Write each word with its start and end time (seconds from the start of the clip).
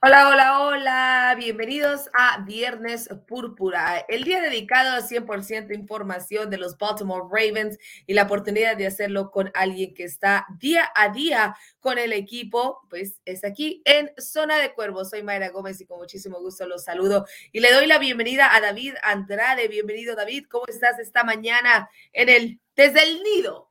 Hola, 0.00 0.28
hola, 0.28 0.60
hola, 0.60 1.34
bienvenidos 1.36 2.08
a 2.12 2.44
Viernes 2.44 3.08
Púrpura, 3.26 3.98
el 4.08 4.22
día 4.22 4.40
dedicado 4.40 4.92
a 4.92 5.00
100% 5.00 5.74
información 5.74 6.50
de 6.50 6.56
los 6.56 6.78
Baltimore 6.78 7.24
Ravens 7.28 7.76
y 8.06 8.14
la 8.14 8.22
oportunidad 8.22 8.76
de 8.76 8.86
hacerlo 8.86 9.32
con 9.32 9.50
alguien 9.54 9.94
que 9.94 10.04
está 10.04 10.46
día 10.60 10.88
a 10.94 11.08
día 11.08 11.56
con 11.80 11.98
el 11.98 12.12
equipo, 12.12 12.86
pues 12.88 13.20
es 13.24 13.42
aquí 13.42 13.82
en 13.84 14.12
Zona 14.18 14.58
de 14.58 14.72
Cuervos. 14.72 15.10
Soy 15.10 15.24
Mayra 15.24 15.48
Gómez 15.48 15.80
y 15.80 15.86
con 15.86 15.98
muchísimo 15.98 16.38
gusto 16.38 16.64
los 16.68 16.84
saludo 16.84 17.26
y 17.50 17.58
le 17.58 17.72
doy 17.72 17.88
la 17.88 17.98
bienvenida 17.98 18.54
a 18.54 18.60
David 18.60 18.94
Andrade. 19.02 19.66
Bienvenido 19.66 20.14
David, 20.14 20.44
¿cómo 20.48 20.66
estás 20.68 21.00
esta 21.00 21.24
mañana 21.24 21.90
en 22.12 22.28
el 22.28 22.60
desde 22.76 23.02
el 23.02 23.20
nido? 23.24 23.67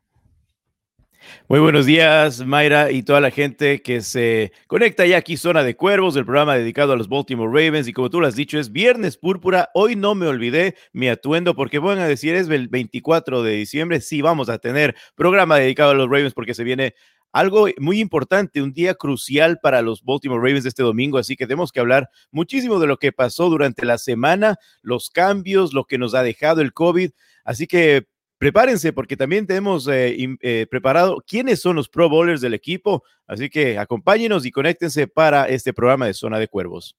Muy 1.48 1.60
buenos 1.60 1.86
días, 1.86 2.46
Mayra, 2.46 2.92
y 2.92 3.04
toda 3.04 3.22
la 3.22 3.32
gente 3.32 3.82
que 3.82 4.02
se 4.02 4.52
conecta 4.68 5.06
ya 5.06 5.18
aquí, 5.18 5.38
Zona 5.38 5.64
de 5.64 5.76
Cuervos, 5.76 6.16
el 6.16 6.26
programa 6.26 6.58
dedicado 6.58 6.94
a 6.94 6.96
los 6.96 7.10
Baltimore 7.10 7.50
Ravens. 7.50 7.88
Y 7.88 7.94
como 7.94 8.10
tú 8.10 8.22
lo 8.22 8.28
has 8.28 8.36
dicho, 8.36 8.60
es 8.60 8.72
Viernes 8.72 9.18
Púrpura. 9.18 9.70
Hoy 9.74 9.96
no 9.96 10.16
me 10.16 10.28
olvidé 10.28 10.76
mi 10.94 11.08
atuendo 11.10 11.56
porque 11.56 11.80
van 11.80 12.00
a 12.00 12.08
decir 12.08 12.36
es 12.36 12.50
el 12.50 12.68
24 12.68 13.44
de 13.44 13.52
diciembre. 13.54 14.02
Sí, 14.02 14.22
vamos 14.22 14.50
a 14.50 14.58
tener 14.58 14.96
programa 15.16 15.58
dedicado 15.58 15.92
a 15.92 15.96
los 15.96 16.08
Ravens 16.08 16.34
porque 16.34 16.54
se 16.54 16.64
viene 16.64 16.94
algo 17.32 17.68
muy 17.78 18.00
importante, 18.00 18.62
un 18.62 18.74
día 18.74 18.96
crucial 18.96 19.60
para 19.62 19.82
los 19.82 20.04
Baltimore 20.04 20.42
Ravens 20.42 20.66
este 20.66 20.82
domingo, 20.82 21.18
así 21.18 21.36
que 21.36 21.46
tenemos 21.46 21.72
que 21.72 21.80
hablar 21.80 22.10
muchísimo 22.32 22.80
de 22.80 22.88
lo 22.88 22.98
que 22.98 23.12
pasó 23.12 23.50
durante 23.50 23.86
la 23.86 23.98
semana, 23.98 24.56
los 24.82 25.10
cambios, 25.10 25.74
lo 25.74 25.86
que 25.86 25.98
nos 25.98 26.16
ha 26.16 26.24
dejado 26.24 26.62
el 26.62 26.74
COVID. 26.74 27.12
Así 27.44 27.68
que 27.68 28.08
prepárense 28.38 28.94
porque 28.94 29.18
también 29.18 29.48
tenemos 29.48 29.88
eh, 29.88 30.16
eh, 30.42 30.68
preparado 30.70 31.24
quiénes 31.28 31.62
son 31.62 31.76
los 31.76 31.90
Pro 31.90 32.10
Bowlers 32.10 32.42
del 32.42 32.54
equipo. 32.54 33.04
Así 33.26 33.50
que 33.50 33.78
acompáñenos 33.78 34.46
y 34.46 34.52
conéctense 34.52 35.08
para 35.08 35.48
este 35.48 35.74
programa 35.74 36.08
de 36.08 36.14
Zona 36.14 36.40
de 36.40 36.48
Cuervos. 36.48 36.96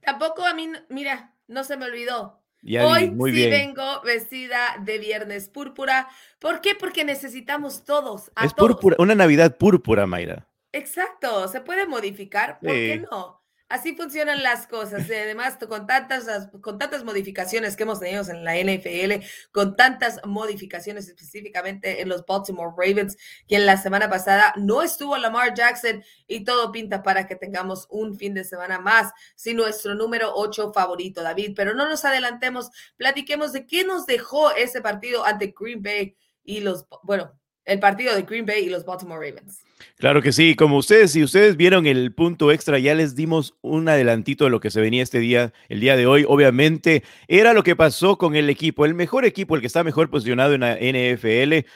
Tampoco 0.00 0.44
a 0.44 0.54
mí, 0.54 0.70
mira, 0.88 1.34
no 1.46 1.64
se 1.64 1.76
me 1.76 1.86
olvidó. 1.86 2.40
Hoy 2.82 3.14
sí 3.32 3.48
vengo 3.48 4.02
vestida 4.02 4.76
de 4.80 4.98
viernes 4.98 5.48
púrpura. 5.48 6.08
¿Por 6.38 6.60
qué? 6.60 6.74
Porque 6.74 7.04
necesitamos 7.04 7.84
todos. 7.84 8.32
es 8.42 8.52
púrpura, 8.52 8.96
una 8.98 9.14
Navidad 9.14 9.56
púrpura, 9.56 10.06
Mayra. 10.06 10.48
Exacto, 10.72 11.48
se 11.48 11.60
puede 11.60 11.86
modificar. 11.86 12.58
¿Por 12.60 12.72
qué 12.72 13.06
no? 13.10 13.37
Así 13.68 13.94
funcionan 13.94 14.42
las 14.42 14.66
cosas. 14.66 15.04
Además, 15.04 15.58
con 15.68 15.86
tantas, 15.86 16.48
con 16.62 16.78
tantas 16.78 17.04
modificaciones 17.04 17.76
que 17.76 17.82
hemos 17.82 18.00
tenido 18.00 18.24
en 18.30 18.42
la 18.42 18.56
NFL, 18.56 19.24
con 19.52 19.76
tantas 19.76 20.20
modificaciones 20.24 21.06
específicamente 21.06 22.00
en 22.00 22.08
los 22.08 22.24
Baltimore 22.24 22.72
Ravens, 22.74 23.18
quien 23.46 23.66
la 23.66 23.76
semana 23.76 24.08
pasada 24.08 24.54
no 24.56 24.82
estuvo 24.82 25.18
Lamar 25.18 25.52
Jackson 25.52 26.02
y 26.26 26.44
todo 26.44 26.72
pinta 26.72 27.02
para 27.02 27.26
que 27.26 27.36
tengamos 27.36 27.86
un 27.90 28.16
fin 28.16 28.32
de 28.32 28.44
semana 28.44 28.78
más 28.78 29.12
sin 29.36 29.58
nuestro 29.58 29.94
número 29.94 30.32
8 30.34 30.72
favorito, 30.72 31.22
David. 31.22 31.52
Pero 31.54 31.74
no 31.74 31.86
nos 31.88 32.06
adelantemos, 32.06 32.70
platiquemos 32.96 33.52
de 33.52 33.66
qué 33.66 33.84
nos 33.84 34.06
dejó 34.06 34.50
ese 34.52 34.80
partido 34.80 35.26
ante 35.26 35.54
Green 35.58 35.82
Bay 35.82 36.16
y 36.42 36.60
los, 36.60 36.86
bueno, 37.02 37.38
el 37.66 37.80
partido 37.80 38.14
de 38.14 38.22
Green 38.22 38.46
Bay 38.46 38.64
y 38.64 38.70
los 38.70 38.86
Baltimore 38.86 39.28
Ravens. 39.28 39.67
Claro 39.96 40.22
que 40.22 40.32
sí, 40.32 40.54
como 40.54 40.76
ustedes, 40.76 41.12
si 41.12 41.22
ustedes 41.22 41.56
vieron 41.56 41.86
el 41.86 42.12
punto 42.12 42.52
extra, 42.52 42.78
ya 42.78 42.94
les 42.94 43.14
dimos 43.14 43.54
un 43.62 43.88
adelantito 43.88 44.44
de 44.44 44.50
lo 44.50 44.60
que 44.60 44.70
se 44.70 44.80
venía 44.80 45.02
este 45.02 45.18
día, 45.18 45.52
el 45.68 45.80
día 45.80 45.96
de 45.96 46.06
hoy. 46.06 46.24
Obviamente, 46.28 47.02
era 47.26 47.52
lo 47.52 47.62
que 47.62 47.76
pasó 47.76 48.16
con 48.16 48.36
el 48.36 48.48
equipo, 48.48 48.84
el 48.84 48.94
mejor 48.94 49.24
equipo, 49.24 49.54
el 49.54 49.60
que 49.60 49.66
está 49.66 49.84
mejor 49.84 50.10
posicionado 50.10 50.54
en 50.54 50.60
la 50.60 50.76
NFL. 50.76 51.52
E, 51.52 51.66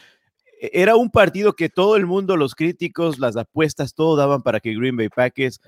era 0.61 0.97
un 0.97 1.11
partido 1.11 1.55
que 1.55 1.69
todo 1.69 1.97
el 1.97 2.06
mundo, 2.06 2.36
los 2.36 2.55
críticos, 2.55 3.19
las 3.19 3.36
apuestas, 3.36 3.94
todo 3.94 4.16
daban 4.16 4.43
para 4.43 4.60
que 4.60 4.75
Green 4.75 4.97
Bay 4.97 5.09
Packers 5.09 5.60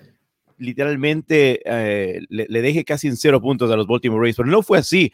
literalmente 0.56 1.60
eh, 1.64 2.20
le, 2.28 2.62
deje 2.62 2.84
casi 2.84 3.08
en 3.08 3.16
cero 3.16 3.40
puntos 3.40 3.70
a 3.70 3.76
los 3.76 3.86
Baltimore 3.86 4.20
Ravens, 4.20 4.36
pero 4.36 4.48
no 4.48 4.62
fue 4.62 4.78
así. 4.78 5.12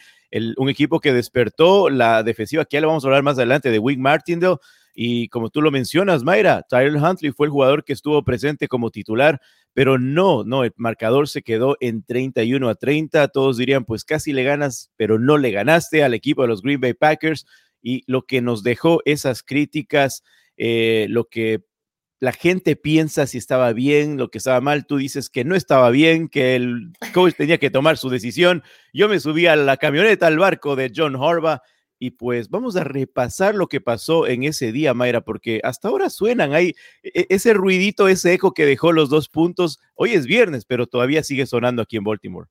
un 0.57 0.69
equipo 0.69 1.01
que 1.01 1.13
despertó 1.13 1.89
la 1.89 2.23
defensiva, 2.23 2.65
que 2.65 2.77
ya 2.77 2.81
le 2.83 2.87
vamos 2.87 3.05
a 3.05 3.09
hablar 3.09 3.23
más 3.23 3.39
adelante, 3.39 3.71
de 3.71 3.79
Wick 3.79 3.99
Martindale, 3.99 4.57
y 5.03 5.29
como 5.29 5.49
tú 5.49 5.63
lo 5.63 5.71
mencionas, 5.71 6.25
Mayra, 6.25 6.61
Tyler 6.69 7.03
Huntley 7.03 7.33
fue 7.33 7.47
el 7.47 7.51
jugador 7.51 7.85
que 7.85 7.95
estuvo 7.95 8.23
presente 8.23 8.69
como 8.69 8.91
titular, 8.91 9.41
pero 9.73 9.99
no, 9.99 10.45
no, 10.45 10.63
el 10.63 10.75
marcador 10.77 11.27
se 11.27 11.41
quedó 11.41 11.79
en 11.81 12.03
31 12.03 12.69
a 12.69 12.75
30. 12.75 13.29
Todos 13.29 13.57
dirían, 13.57 13.87
pues 13.87 14.05
casi 14.05 14.35
le 14.35 14.43
ganas, 14.43 14.91
pero 14.97 15.19
no 15.19 15.39
le 15.39 15.53
ganaste 15.53 16.05
al 16.05 16.13
equipo 16.13 16.43
de 16.43 16.49
los 16.49 16.61
Green 16.61 16.83
Bay 16.83 16.93
Packers. 16.93 17.47
Y 17.81 18.05
lo 18.09 18.27
que 18.27 18.43
nos 18.43 18.63
dejó 18.63 19.01
esas 19.07 19.43
críticas, 19.43 20.23
eh, 20.59 21.07
lo 21.09 21.31
que 21.31 21.65
la 22.19 22.33
gente 22.33 22.77
piensa 22.77 23.27
si 23.27 23.39
estaba 23.39 23.73
bien, 23.73 24.19
lo 24.19 24.31
que 24.31 24.37
estaba 24.37 24.61
mal, 24.61 24.85
tú 24.85 24.99
dices 24.99 25.31
que 25.31 25.45
no 25.47 25.57
estaba 25.57 25.89
bien, 25.89 26.29
que 26.29 26.57
el 26.57 26.93
coach 27.15 27.37
tenía 27.39 27.57
que 27.57 27.71
tomar 27.71 27.97
su 27.97 28.11
decisión. 28.11 28.63
Yo 28.93 29.09
me 29.09 29.19
subí 29.19 29.47
a 29.47 29.57
la 29.57 29.79
camioneta, 29.79 30.27
al 30.27 30.39
barco 30.39 30.77
de 30.77 30.93
John 30.95 31.17
Harbaugh 31.17 31.63
y 32.01 32.13
pues 32.13 32.49
vamos 32.49 32.77
a 32.77 32.83
repasar 32.83 33.55
lo 33.55 33.69
que 33.69 33.81
pasó 33.81 34.27
en 34.27 34.43
ese 34.43 34.73
día, 34.73 34.95
Mayra, 34.95 35.21
porque 35.21 35.61
hasta 35.63 35.89
ahora 35.89 36.09
suenan, 36.09 36.55
hay 36.55 36.75
e-, 37.03 37.27
ese 37.29 37.53
ruidito, 37.53 38.09
ese 38.09 38.33
eco 38.33 38.55
que 38.55 38.65
dejó 38.65 38.91
los 38.91 39.11
dos 39.11 39.29
puntos. 39.29 39.79
Hoy 39.95 40.15
es 40.15 40.27
viernes, 40.27 40.65
pero 40.65 40.87
todavía 40.87 41.23
sigue 41.23 41.45
sonando 41.45 41.83
aquí 41.83 41.99
en 41.99 42.05
Baltimore. 42.05 42.49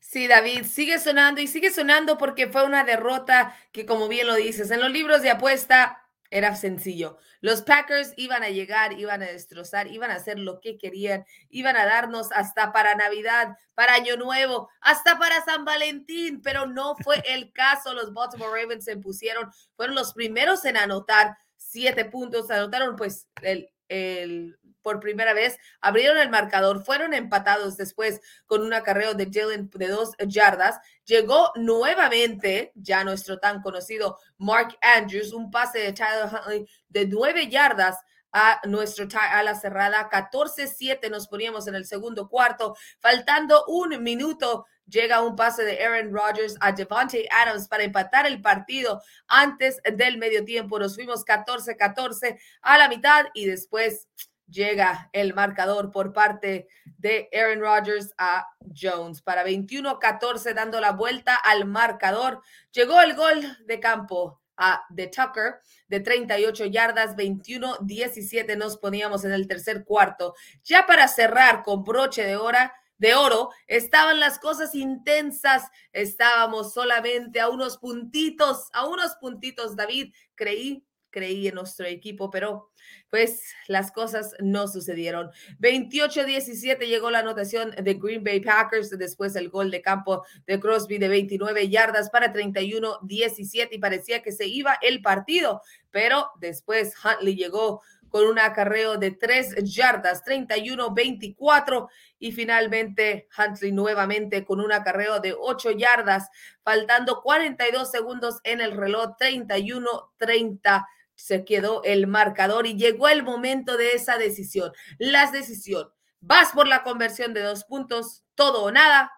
Sí, 0.00 0.26
David, 0.26 0.64
sigue 0.64 0.98
sonando 0.98 1.40
y 1.40 1.46
sigue 1.46 1.70
sonando 1.70 2.18
porque 2.18 2.48
fue 2.48 2.66
una 2.66 2.84
derrota 2.84 3.56
que, 3.72 3.86
como 3.86 4.08
bien 4.08 4.26
lo 4.26 4.34
dices, 4.34 4.70
en 4.72 4.80
los 4.80 4.90
libros 4.90 5.22
de 5.22 5.30
apuesta 5.30 6.03
era 6.34 6.56
sencillo. 6.56 7.16
Los 7.40 7.62
Packers 7.62 8.12
iban 8.16 8.42
a 8.42 8.48
llegar, 8.48 8.98
iban 8.98 9.22
a 9.22 9.26
destrozar, 9.26 9.86
iban 9.86 10.10
a 10.10 10.16
hacer 10.16 10.36
lo 10.36 10.60
que 10.60 10.76
querían, 10.78 11.24
iban 11.48 11.76
a 11.76 11.86
darnos 11.86 12.32
hasta 12.32 12.72
para 12.72 12.96
Navidad, 12.96 13.56
para 13.76 13.94
Año 13.94 14.16
Nuevo, 14.16 14.68
hasta 14.80 15.16
para 15.16 15.44
San 15.44 15.64
Valentín, 15.64 16.42
pero 16.42 16.66
no 16.66 16.96
fue 16.96 17.22
el 17.28 17.52
caso. 17.54 17.94
Los 17.94 18.12
Baltimore 18.12 18.62
Ravens 18.62 18.84
se 18.84 18.96
pusieron, 18.96 19.48
fueron 19.76 19.94
los 19.94 20.12
primeros 20.12 20.64
en 20.64 20.76
anotar 20.76 21.38
siete 21.56 22.04
puntos, 22.04 22.50
anotaron 22.50 22.96
pues 22.96 23.28
el, 23.40 23.70
el 23.88 24.58
por 24.84 25.00
primera 25.00 25.32
vez, 25.32 25.58
abrieron 25.80 26.18
el 26.18 26.30
marcador, 26.30 26.84
fueron 26.84 27.14
empatados 27.14 27.76
después 27.76 28.20
con 28.46 28.62
un 28.62 28.72
acarreo 28.74 29.14
de 29.14 29.30
Jalen 29.32 29.70
de 29.74 29.88
dos 29.88 30.12
yardas. 30.28 30.78
Llegó 31.06 31.50
nuevamente 31.56 32.70
ya 32.76 33.02
nuestro 33.02 33.40
tan 33.40 33.62
conocido 33.62 34.18
Mark 34.36 34.76
Andrews, 34.80 35.32
un 35.32 35.50
pase 35.50 35.78
de 35.80 35.92
Tyler 35.92 36.28
Huntley 36.32 36.68
de 36.88 37.06
nueve 37.06 37.48
yardas 37.48 37.96
a 38.34 38.60
nuestro 38.66 39.06
a 39.18 39.42
la 39.42 39.54
cerrada. 39.54 40.10
14-7 40.10 41.08
nos 41.10 41.28
poníamos 41.28 41.66
en 41.66 41.76
el 41.76 41.86
segundo 41.86 42.28
cuarto, 42.28 42.76
faltando 43.00 43.64
un 43.66 44.02
minuto. 44.02 44.66
Llega 44.86 45.22
un 45.22 45.34
pase 45.34 45.64
de 45.64 45.82
Aaron 45.82 46.12
Rodgers 46.12 46.56
a 46.60 46.72
Devontae 46.72 47.26
Adams 47.30 47.68
para 47.68 47.84
empatar 47.84 48.26
el 48.26 48.42
partido 48.42 49.00
antes 49.28 49.80
del 49.96 50.18
medio 50.18 50.44
tiempo. 50.44 50.78
Nos 50.78 50.96
fuimos 50.96 51.24
14-14 51.24 52.38
a 52.60 52.76
la 52.76 52.88
mitad 52.88 53.26
y 53.32 53.46
después 53.46 54.08
llega 54.46 55.10
el 55.12 55.34
marcador 55.34 55.90
por 55.90 56.12
parte 56.12 56.68
de 56.98 57.28
Aaron 57.32 57.60
Rodgers 57.60 58.14
a 58.18 58.46
Jones 58.74 59.22
para 59.22 59.44
21-14 59.44 60.54
dando 60.54 60.80
la 60.80 60.92
vuelta 60.92 61.36
al 61.36 61.64
marcador. 61.64 62.42
Llegó 62.72 63.00
el 63.00 63.14
gol 63.14 63.42
de 63.66 63.80
campo 63.80 64.40
a 64.56 64.84
The 64.94 65.08
Tucker 65.08 65.56
de 65.88 66.00
38 66.00 66.66
yardas, 66.66 67.16
21-17 67.16 68.56
nos 68.56 68.78
poníamos 68.78 69.24
en 69.24 69.32
el 69.32 69.48
tercer 69.48 69.84
cuarto. 69.84 70.34
Ya 70.62 70.86
para 70.86 71.08
cerrar 71.08 71.62
con 71.62 71.84
broche 71.84 72.24
de 72.24 72.36
hora, 72.36 72.74
de 72.98 73.14
oro, 73.14 73.50
estaban 73.66 74.20
las 74.20 74.38
cosas 74.38 74.74
intensas, 74.74 75.68
estábamos 75.92 76.72
solamente 76.72 77.40
a 77.40 77.48
unos 77.48 77.76
puntitos, 77.78 78.68
a 78.72 78.86
unos 78.86 79.16
puntitos, 79.16 79.74
David, 79.74 80.14
creí, 80.34 80.84
creí 81.14 81.46
en 81.46 81.54
nuestro 81.54 81.86
equipo, 81.86 82.28
pero 82.28 82.70
pues 83.08 83.40
las 83.68 83.92
cosas 83.92 84.34
no 84.40 84.66
sucedieron. 84.66 85.30
28-17 85.60 86.86
llegó 86.88 87.10
la 87.12 87.20
anotación 87.20 87.70
de 87.70 87.94
Green 87.94 88.24
Bay 88.24 88.40
Packers, 88.40 88.90
después 88.90 89.36
el 89.36 89.48
gol 89.48 89.70
de 89.70 89.80
campo 89.80 90.24
de 90.46 90.58
Crosby 90.58 90.98
de 90.98 91.06
29 91.06 91.68
yardas 91.68 92.10
para 92.10 92.32
31-17 92.32 93.68
y 93.70 93.78
parecía 93.78 94.22
que 94.22 94.32
se 94.32 94.46
iba 94.46 94.76
el 94.82 95.00
partido, 95.02 95.62
pero 95.92 96.30
después 96.40 96.92
Huntley 97.04 97.36
llegó 97.36 97.80
con 98.08 98.26
un 98.26 98.38
acarreo 98.38 98.96
de 98.96 99.10
3 99.10 99.56
yardas, 99.64 100.22
31-24 100.24 101.88
y 102.20 102.30
finalmente 102.30 103.28
Huntley 103.36 103.72
nuevamente 103.72 104.44
con 104.44 104.60
un 104.60 104.72
acarreo 104.72 105.18
de 105.18 105.34
8 105.36 105.72
yardas, 105.72 106.28
faltando 106.62 107.22
42 107.22 107.90
segundos 107.90 108.38
en 108.44 108.60
el 108.60 108.72
reloj, 108.76 109.16
31-30 109.18 110.86
se 111.16 111.44
quedó 111.44 111.82
el 111.84 112.06
marcador 112.06 112.66
y 112.66 112.76
llegó 112.76 113.08
el 113.08 113.22
momento 113.22 113.76
de 113.76 113.92
esa 113.92 114.18
decisión. 114.18 114.72
La 114.98 115.30
decisión, 115.30 115.88
vas 116.20 116.52
por 116.52 116.66
la 116.66 116.82
conversión 116.82 117.34
de 117.34 117.42
dos 117.42 117.64
puntos, 117.64 118.24
todo 118.34 118.64
o 118.64 118.70
nada. 118.70 119.10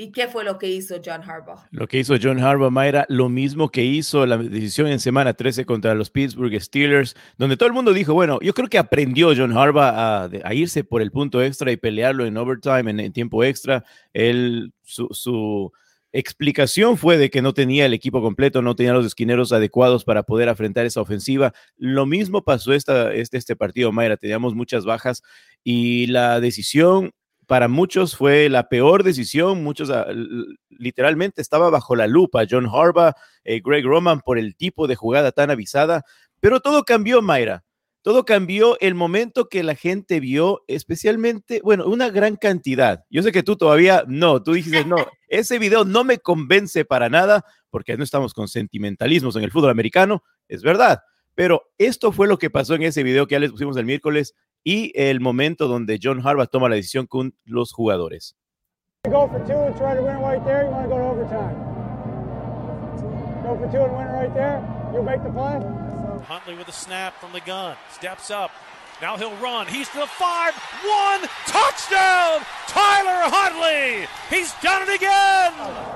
¿Y 0.00 0.12
qué 0.12 0.28
fue 0.28 0.44
lo 0.44 0.58
que 0.58 0.68
hizo 0.68 1.00
John 1.04 1.28
Harbaugh? 1.28 1.66
Lo 1.72 1.88
que 1.88 1.98
hizo 1.98 2.14
John 2.22 2.38
Harbaugh, 2.38 2.70
Mayra, 2.70 3.04
lo 3.08 3.28
mismo 3.28 3.68
que 3.68 3.82
hizo 3.82 4.26
la 4.26 4.38
decisión 4.38 4.86
en 4.86 5.00
semana 5.00 5.34
13 5.34 5.66
contra 5.66 5.92
los 5.96 6.08
Pittsburgh 6.08 6.54
Steelers, 6.60 7.16
donde 7.36 7.56
todo 7.56 7.66
el 7.66 7.72
mundo 7.72 7.92
dijo, 7.92 8.14
bueno, 8.14 8.38
yo 8.40 8.54
creo 8.54 8.68
que 8.68 8.78
aprendió 8.78 9.34
John 9.36 9.58
Harbaugh 9.58 10.30
a, 10.44 10.54
irse 10.54 10.84
por 10.84 11.02
el 11.02 11.10
punto 11.10 11.42
extra 11.42 11.72
y 11.72 11.76
pelearlo 11.76 12.26
en 12.26 12.36
overtime, 12.36 12.88
en, 12.90 13.12
tiempo 13.12 13.42
extra. 13.42 13.84
Él, 14.12 14.72
su, 14.84 15.72
explicación 16.12 16.96
fue 16.96 17.18
de 17.18 17.30
que 17.30 17.42
no 17.42 17.54
tenía 17.54 17.86
el 17.86 17.94
equipo 17.94 18.22
completo, 18.22 18.62
no 18.62 18.74
tenía 18.74 18.92
los 18.92 19.06
esquineros 19.06 19.52
adecuados 19.52 20.04
para 20.04 20.22
poder 20.22 20.48
afrontar 20.48 20.86
esa 20.86 21.00
ofensiva. 21.00 21.52
Lo 21.76 22.06
mismo 22.06 22.42
pasó 22.42 22.72
esta, 22.72 23.12
este, 23.12 23.36
este 23.36 23.56
partido, 23.56 23.92
Mayra. 23.92 24.16
Teníamos 24.16 24.54
muchas 24.54 24.84
bajas 24.84 25.22
y 25.64 26.06
la 26.06 26.40
decisión 26.40 27.12
para 27.46 27.68
muchos 27.68 28.14
fue 28.14 28.48
la 28.48 28.68
peor 28.68 29.02
decisión. 29.04 29.64
Muchos 29.64 29.90
ah, 29.90 30.06
literalmente 30.68 31.40
estaba 31.40 31.70
bajo 31.70 31.96
la 31.96 32.06
lupa 32.06 32.44
John 32.48 32.66
Harbaugh, 32.66 33.14
eh, 33.44 33.60
Greg 33.64 33.84
Roman 33.84 34.20
por 34.20 34.38
el 34.38 34.54
tipo 34.54 34.86
de 34.86 34.96
jugada 34.96 35.32
tan 35.32 35.50
avisada. 35.50 36.04
Pero 36.40 36.60
todo 36.60 36.84
cambió, 36.84 37.22
Mayra. 37.22 37.64
Todo 38.02 38.24
cambió 38.24 38.78
el 38.80 38.94
momento 38.94 39.48
que 39.48 39.62
la 39.62 39.74
gente 39.74 40.20
vio, 40.20 40.62
especialmente, 40.68 41.60
bueno, 41.62 41.86
una 41.86 42.10
gran 42.10 42.36
cantidad. 42.36 43.04
Yo 43.10 43.22
sé 43.22 43.32
que 43.32 43.42
tú 43.42 43.56
todavía 43.56 44.04
no, 44.06 44.42
tú 44.42 44.52
dijiste, 44.52 44.84
no, 44.84 44.96
ese 45.28 45.58
video 45.58 45.84
no 45.84 46.04
me 46.04 46.18
convence 46.18 46.84
para 46.84 47.08
nada, 47.08 47.44
porque 47.70 47.96
no 47.96 48.04
estamos 48.04 48.34
con 48.34 48.48
sentimentalismos 48.48 49.36
en 49.36 49.44
el 49.44 49.50
fútbol 49.50 49.70
americano, 49.70 50.22
es 50.48 50.62
verdad. 50.62 51.00
Pero 51.34 51.70
esto 51.76 52.12
fue 52.12 52.28
lo 52.28 52.38
que 52.38 52.50
pasó 52.50 52.74
en 52.74 52.82
ese 52.82 53.02
video 53.02 53.26
que 53.26 53.34
ya 53.34 53.40
les 53.40 53.50
pusimos 53.50 53.76
el 53.76 53.84
miércoles 53.84 54.34
y 54.64 54.92
el 54.94 55.20
momento 55.20 55.68
donde 55.68 55.98
John 56.02 56.20
Harbaugh 56.24 56.48
toma 56.48 56.68
la 56.68 56.76
decisión 56.76 57.06
con 57.06 57.34
los 57.44 57.72
jugadores. 57.72 58.36
Go 59.04 59.28
for 59.28 59.38
two 59.46 59.54
and 59.54 59.76
try 59.76 59.94
to 59.94 60.02
win 60.02 60.18
right 60.18 60.44
there. 60.44 60.64
You 60.64 60.70
want 60.70 60.84
to 60.84 60.88
go 60.88 60.98
to 60.98 61.04
overtime. 61.04 61.54
Go 63.44 63.56
for 63.56 63.70
two 63.70 63.84
and 63.84 63.96
win 63.96 64.08
right 64.08 64.34
there. 64.34 64.60
You'll 64.92 65.04
make 65.04 65.22
the 65.22 65.30
play. 65.30 65.97
Huntley 66.22 66.54
with 66.54 66.68
a 66.68 66.72
snap 66.72 67.14
from 67.20 67.32
the 67.32 67.40
gun. 67.40 67.76
Steps 67.92 68.30
up. 68.30 68.50
Now 69.00 69.16
he'll 69.16 69.36
run. 69.36 69.66
He's 69.68 69.88
to 69.90 69.98
the 69.98 70.06
five. 70.06 70.54
One 70.82 71.20
touchdown. 71.46 72.42
Tyler 72.66 73.30
Huntley. 73.30 74.08
He's 74.28 74.52
done 74.62 74.82
it 74.82 74.94
again. 74.94 75.52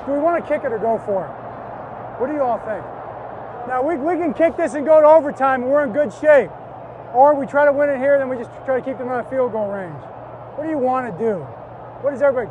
Do 0.06 0.12
we 0.12 0.18
want 0.18 0.42
to 0.42 0.48
kick 0.48 0.64
it 0.64 0.72
or 0.72 0.78
go 0.78 0.98
for 1.04 1.26
it? 1.26 2.20
What 2.20 2.28
do 2.28 2.34
you 2.34 2.42
all 2.42 2.58
think? 2.58 2.84
Now 3.66 3.82
we, 3.82 3.96
we 3.96 4.14
can 4.14 4.34
kick 4.34 4.56
this 4.56 4.74
and 4.74 4.86
go 4.86 5.00
to 5.00 5.06
overtime, 5.06 5.62
and 5.62 5.70
we're 5.70 5.84
in 5.84 5.92
good 5.92 6.12
shape. 6.12 6.50
Or 7.14 7.34
we 7.34 7.46
try 7.46 7.64
to 7.64 7.72
win 7.72 7.90
it 7.90 7.98
here, 7.98 8.18
then 8.18 8.28
we 8.28 8.36
just 8.36 8.50
try 8.64 8.78
to 8.78 8.84
keep 8.84 8.98
them 8.98 9.08
out 9.08 9.20
of 9.20 9.30
field 9.30 9.52
goal 9.52 9.68
range. 9.68 9.94
What 10.56 10.64
do 10.64 10.70
you 10.70 10.78
want 10.78 11.12
to 11.12 11.18
do? 11.18 11.40
What 12.02 12.12
does 12.12 12.22
everybody? 12.22 12.50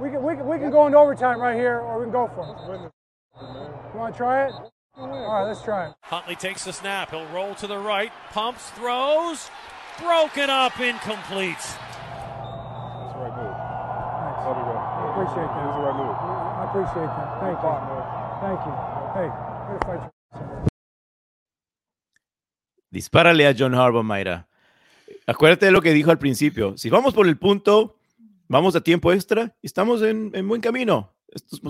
We 0.00 0.10
can, 0.10 0.22
we 0.22 0.34
can, 0.34 0.46
we 0.46 0.58
can 0.58 0.70
go 0.70 0.86
into 0.86 0.98
overtime 0.98 1.40
right 1.40 1.56
here, 1.56 1.78
or 1.80 1.98
we 1.98 2.04
can 2.04 2.12
go 2.12 2.30
for 2.34 2.74
it. 2.74 2.92
You 3.40 3.98
want 3.98 4.14
to 4.14 4.16
try 4.16 4.46
it? 4.46 4.52
All 4.98 5.08
right, 5.08 5.44
let's 5.46 5.62
try 5.62 5.88
it. 5.88 5.94
Huntley 6.00 6.36
takes 6.36 6.64
the 6.64 6.72
snap. 6.72 7.10
He'll 7.10 7.26
roll 7.26 7.54
to 7.56 7.66
the 7.66 7.76
right, 7.76 8.10
pumps, 8.32 8.70
throws, 8.70 9.50
broken 10.00 10.48
up, 10.48 10.80
incomplete. 10.80 11.56
That's 11.60 13.12
the 13.12 13.20
right 13.20 13.36
move. 13.36 13.52
Thanks. 14.24 14.40
I 14.40 14.56
appreciate 15.12 15.52
that. 15.52 15.60
That's 15.60 15.76
the 15.76 15.84
right 15.84 15.96
move. 16.00 16.16
I 16.16 16.64
appreciate 16.70 17.12
that. 17.12 17.28
Thank 17.44 17.60
you. 17.60 17.72
Thank 18.40 18.60
you. 18.64 18.72
Hey, 19.12 19.28
we're 19.68 19.78
gonna 19.80 20.00
fight 20.00 20.12
Dispárale 22.90 23.46
a 23.46 23.52
John 23.52 23.74
Harbaugh, 23.74 24.02
Mayra. 24.02 24.48
Acuérdate 25.26 25.66
de 25.66 25.72
lo 25.72 25.82
que 25.82 25.92
dijo 25.92 26.10
al 26.10 26.18
principio. 26.18 26.78
Si 26.78 26.88
vamos 26.88 27.12
por 27.12 27.26
el 27.26 27.36
punto, 27.36 27.98
vamos 28.48 28.74
a 28.76 28.80
tiempo 28.80 29.12
extra 29.12 29.54
y 29.60 29.66
estamos 29.66 30.00
en, 30.00 30.30
buen 30.48 30.62
camino. 30.62 31.12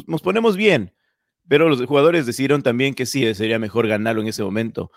Nos 0.06 0.23
ponemos 0.23 0.56
bien. 0.56 0.93
Pero 1.48 1.69
los 1.69 1.84
jugadores 1.84 2.26
decidieron 2.26 2.62
también 2.62 2.94
que 2.94 3.06
sí, 3.06 3.32
sería 3.34 3.58
mejor 3.58 3.87
ganarlo 3.87 4.22
en 4.22 4.28
ese 4.28 4.43
momento. 4.43 4.90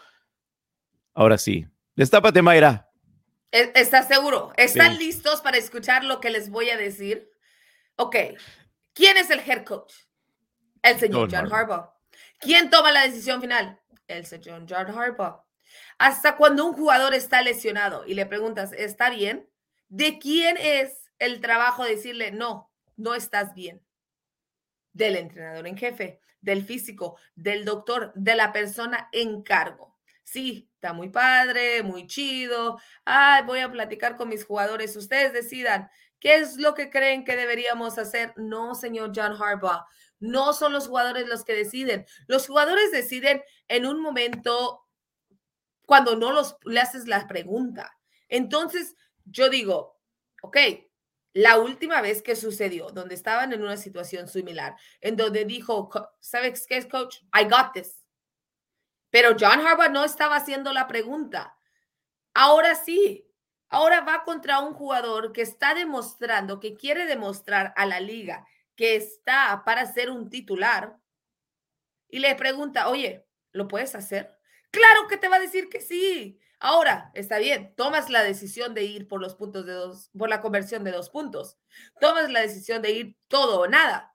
Ahora 1.14 1.38
sí. 1.38 1.68
Destápate, 1.96 2.42
Mayra. 2.42 2.90
E, 3.52 3.72
¿Estás 3.76 4.08
seguro? 4.08 4.54
¿Están 4.58 4.98
listos 4.98 5.42
para 5.42 5.58
escuchar 5.58 6.04
lo 6.04 6.20
que 6.20 6.30
les 6.30 6.50
voy 6.50 6.70
a 6.70 6.78
decir? 6.78 7.30
Ok. 7.96 8.16
¿Quién 8.94 9.18
es 9.18 9.30
el 9.30 9.40
head 9.40 9.64
coach? 9.64 9.94
El 10.82 11.00
señor 11.00 11.30
John, 11.32 11.52
Harbaugh. 11.52 11.90
¿Quién 12.40 12.70
toma 12.70 12.92
la 12.92 13.02
decisión 13.02 13.42
final? 13.42 13.80
El 14.08 14.26
señor 14.26 14.66
John 14.68 14.88
Harbaugh. 14.88 15.44
Hasta 15.98 16.38
cuando 16.38 16.66
un 16.66 16.74
jugador 16.74 17.14
está 17.14 17.42
lesionado 17.42 18.06
y 18.06 18.14
le 18.14 18.26
preguntas, 18.26 18.72
¿está 18.74 19.10
bien? 19.10 19.50
¿De 19.90 20.20
quién 20.20 20.58
es 20.58 21.12
el 21.20 21.42
trabajo 21.42 21.84
de 21.84 21.96
decirle, 21.96 22.32
no, 22.32 22.72
no 22.96 23.16
estás 23.16 23.54
bien? 23.54 23.82
Del 25.00 25.16
entrenador 25.16 25.66
en 25.66 25.78
jefe, 25.78 26.20
del 26.42 26.62
físico, 26.66 27.18
del 27.34 27.64
doctor, 27.64 28.12
de 28.16 28.36
la 28.36 28.52
persona 28.52 29.08
en 29.14 29.44
cargo. 29.44 29.98
Sí, 30.26 30.70
está 30.74 30.92
muy 30.92 31.08
padre, 31.08 31.84
muy 31.84 32.06
chido. 32.06 32.78
Ay, 33.06 33.44
voy 33.46 33.62
a 33.62 33.72
platicar 33.72 34.18
con 34.18 34.28
mis 34.28 34.44
jugadores. 34.44 34.98
Ustedes 34.98 35.32
decidan 35.32 35.90
qué 36.20 36.36
es 36.36 36.58
lo 36.58 36.74
que 36.74 36.90
creen 36.90 37.24
que 37.24 37.38
deberíamos 37.38 37.98
hacer. 37.98 38.34
No, 38.36 38.76
señor 38.76 39.14
John 39.16 39.42
Harbaugh. 39.42 39.86
No 40.20 40.52
son 40.52 40.74
los 40.74 40.90
jugadores 40.90 41.30
los 41.30 41.46
que 41.46 41.54
deciden. 41.54 42.06
Los 42.28 42.46
jugadores 42.46 42.92
deciden 42.92 43.42
en 43.70 43.86
un 43.86 44.02
momento 44.02 44.86
cuando 45.86 46.18
no 46.18 46.34
los, 46.34 46.58
le 46.66 46.82
haces 46.82 47.08
la 47.08 47.26
pregunta. 47.26 47.98
Entonces, 48.28 48.98
yo 49.24 49.50
digo, 49.50 49.98
ok, 50.42 50.58
la 51.34 51.58
última 51.60 52.02
vez 52.02 52.22
que 52.22 52.36
sucedió, 52.36 52.90
donde 52.92 53.16
estaban 53.16 53.54
en 53.54 53.62
una 53.62 53.78
situación 53.78 54.28
similar, 54.28 54.76
en 55.02 55.16
donde 55.16 55.46
dijo, 55.46 55.90
¿sabes 56.20 56.66
qué 56.68 56.78
es, 56.78 56.86
coach? 56.86 57.18
I 57.34 57.44
got 57.44 57.74
this. 57.74 58.04
Pero 59.10 59.36
John 59.40 59.66
Harbaugh 59.66 59.92
no 59.92 60.04
estaba 60.04 60.36
haciendo 60.36 60.74
la 60.74 60.88
pregunta. 60.88 61.58
Ahora 62.34 62.76
sí, 62.76 63.28
ahora 63.70 64.02
va 64.02 64.24
contra 64.24 64.60
un 64.60 64.74
jugador 64.74 65.32
que 65.32 65.42
está 65.42 65.74
demostrando, 65.74 66.60
que 66.60 66.76
quiere 66.76 67.06
demostrar 67.06 67.74
a 67.76 67.86
la 67.86 68.00
liga 68.00 68.46
que 68.80 68.96
está 68.96 69.64
para 69.66 69.86
ser 69.86 70.10
un 70.10 70.30
titular 70.30 70.98
y 72.08 72.20
le 72.20 72.34
pregunta, 72.36 72.88
oye, 72.88 73.28
¿lo 73.52 73.68
puedes 73.68 73.94
hacer? 73.94 74.40
Claro 74.72 75.06
que 75.10 75.18
te 75.18 75.28
va 75.28 75.36
a 75.36 75.42
decir 75.42 75.68
que 75.68 75.82
sí. 75.82 76.40
Ahora, 76.60 77.10
está 77.14 77.38
bien, 77.38 77.74
tomas 77.76 78.10
la 78.10 78.22
decisión 78.22 78.74
de 78.74 78.84
ir 78.84 79.08
por 79.08 79.22
los 79.22 79.36
puntos 79.36 79.66
de 79.66 79.72
dos, 79.72 80.10
por 80.18 80.30
la 80.30 80.42
conversión 80.42 80.84
de 80.84 80.92
dos 80.92 81.10
puntos. 81.10 81.58
Tomas 82.02 82.30
la 82.30 82.42
decisión 82.42 82.82
de 82.82 82.92
ir 82.92 83.18
todo 83.30 83.62
o 83.62 83.68
nada. 83.68 84.14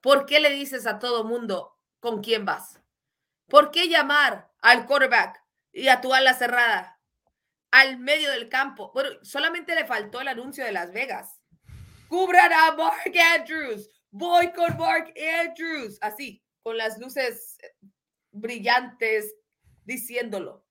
¿Por 0.00 0.24
qué 0.24 0.40
le 0.40 0.50
dices 0.50 0.86
a 0.86 0.98
todo 0.98 1.24
mundo 1.24 1.78
con 2.00 2.22
quién 2.22 2.46
vas? 2.46 2.80
¿Por 3.46 3.70
qué 3.70 3.88
llamar 3.88 4.50
al 4.62 4.86
quarterback 4.86 5.44
y 5.70 5.88
a 5.88 6.00
tu 6.00 6.14
ala 6.14 6.32
cerrada 6.32 6.98
al 7.70 7.98
medio 7.98 8.30
del 8.30 8.48
campo? 8.48 8.90
Bueno, 8.94 9.10
solamente 9.22 9.74
le 9.74 9.84
faltó 9.84 10.22
el 10.22 10.28
anuncio 10.28 10.64
de 10.64 10.72
Las 10.72 10.92
Vegas. 10.92 11.42
Cubran 12.08 12.52
a 12.52 12.72
Mark 12.72 13.12
Andrews. 13.34 13.88
Voy 14.10 14.50
con 14.52 14.78
Mark 14.78 15.12
Andrews. 15.40 15.98
Así, 16.00 16.42
con 16.62 16.78
las 16.78 16.98
luces 16.98 17.58
brillantes, 18.30 19.34
diciéndolo. 19.84 20.61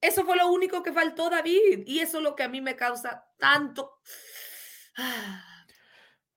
Eso 0.00 0.24
fue 0.24 0.36
lo 0.36 0.48
único 0.48 0.82
que 0.82 0.92
faltó, 0.92 1.28
David, 1.30 1.84
y 1.86 2.00
eso 2.00 2.18
es 2.18 2.24
lo 2.24 2.36
que 2.36 2.44
a 2.44 2.48
mí 2.48 2.60
me 2.60 2.76
causa 2.76 3.26
tanto. 3.38 3.98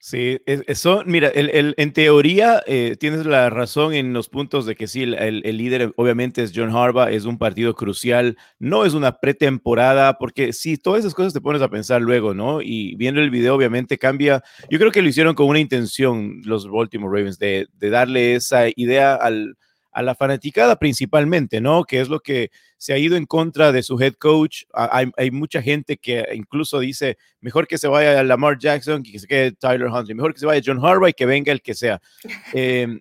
Sí, 0.03 0.39
eso, 0.47 1.03
mira, 1.05 1.27
el, 1.27 1.75
en 1.77 1.93
teoría 1.93 2.63
eh, 2.65 2.95
tienes 2.99 3.23
la 3.23 3.51
razón 3.51 3.93
en 3.93 4.13
los 4.13 4.29
puntos 4.29 4.65
de 4.65 4.75
que 4.75 4.87
sí, 4.87 5.03
el, 5.03 5.41
líder 5.41 5.93
obviamente 5.95 6.41
es 6.41 6.53
John 6.55 6.75
Harbaugh, 6.75 7.07
es 7.09 7.25
un 7.25 7.37
partido 7.37 7.75
crucial, 7.75 8.35
no 8.57 8.83
es 8.83 8.95
una 8.95 9.19
pretemporada, 9.19 10.17
porque 10.17 10.53
sí, 10.53 10.77
todas 10.77 11.01
esas 11.01 11.13
cosas 11.13 11.33
te 11.33 11.41
pones 11.41 11.61
a 11.61 11.69
pensar 11.69 12.01
luego, 12.01 12.33
¿no? 12.33 12.63
Y 12.63 12.95
viendo 12.95 13.21
el 13.21 13.29
video 13.29 13.53
obviamente 13.53 13.99
cambia, 13.99 14.43
yo 14.71 14.79
creo 14.79 14.91
que 14.91 15.03
lo 15.03 15.09
hicieron 15.09 15.35
con 15.35 15.45
una 15.45 15.59
intención 15.59 16.41
los 16.45 16.67
Baltimore 16.67 17.15
Ravens 17.15 17.37
de, 17.37 17.67
de 17.71 17.89
darle 17.91 18.33
esa 18.33 18.69
idea 18.75 19.13
al, 19.13 19.55
a 19.91 20.01
la 20.01 20.15
fanaticada 20.15 20.77
principalmente, 20.77 21.61
¿no? 21.61 21.83
Que 21.83 22.01
es 22.01 22.09
lo 22.09 22.21
que 22.21 22.51
se 22.77 22.93
ha 22.93 22.97
ido 22.97 23.15
en 23.15 23.25
contra 23.25 23.71
de 23.71 23.83
su 23.83 23.99
head 24.01 24.13
coach. 24.13 24.63
Hay, 24.73 25.11
hay, 25.17 25.31
mucha 25.31 25.61
gente 25.61 25.97
que 25.97 26.25
incluso 26.33 26.79
dice, 26.79 27.17
mejor 27.39 27.67
que 27.67 27.77
se 27.77 27.87
vaya 27.87 28.23
Lamar 28.23 28.57
Jackson 28.57 29.03
que 29.03 29.19
se 29.19 29.27
quede 29.27 29.51
Tyler 29.51 29.87
Huntley, 29.87 30.15
mejor 30.15 30.33
que 30.33 30.39
se 30.39 30.45
vaya 30.45 30.61
John 30.65 30.83
Harbaugh 30.83 31.09
y 31.09 31.13
que 31.13 31.25
venga 31.25 31.51
el 31.51 31.61
que 31.61 31.73
sea. 31.73 32.01
Em, 32.53 32.99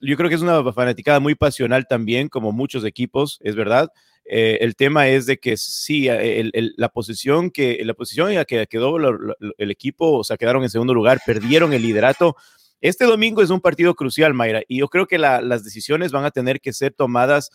yo 0.00 0.16
creo 0.16 0.28
que 0.28 0.34
es 0.34 0.42
una 0.42 0.72
fanaticada 0.72 1.20
muy 1.20 1.34
pasional 1.34 1.86
también, 1.88 2.28
como 2.28 2.52
muchos 2.52 2.84
equipos, 2.84 3.38
es 3.42 3.54
verdad. 3.54 3.90
Eh, 4.26 4.58
el 4.62 4.74
tema 4.74 5.08
es 5.08 5.26
de 5.26 5.38
que 5.38 5.56
sí, 5.56 6.08
eh, 6.08 6.50
la 6.76 6.88
posición 6.88 7.50
que 7.50 7.84
la 7.84 7.92
posición 7.92 8.30
en 8.30 8.36
la 8.36 8.44
que 8.46 8.66
quedó 8.66 8.96
el 8.96 9.70
equipo, 9.70 10.18
o 10.18 10.24
sea, 10.24 10.36
quedaron 10.36 10.62
en 10.62 10.70
segundo 10.70 10.94
lugar, 10.94 11.20
perdieron 11.26 11.72
el 11.74 11.82
liderato 11.82 12.36
este 12.88 13.04
domingo 13.04 13.42
es 13.42 13.50
un 13.50 13.60
partido 13.60 13.94
crucial, 13.94 14.34
Mayra, 14.34 14.62
y 14.68 14.78
yo 14.78 14.88
creo 14.88 15.06
que 15.06 15.18
las 15.18 15.64
decisiones 15.64 16.12
van 16.12 16.24
a 16.24 16.30
tener 16.30 16.60
que 16.60 16.72
ser 16.72 16.92
tomadas 16.92 17.50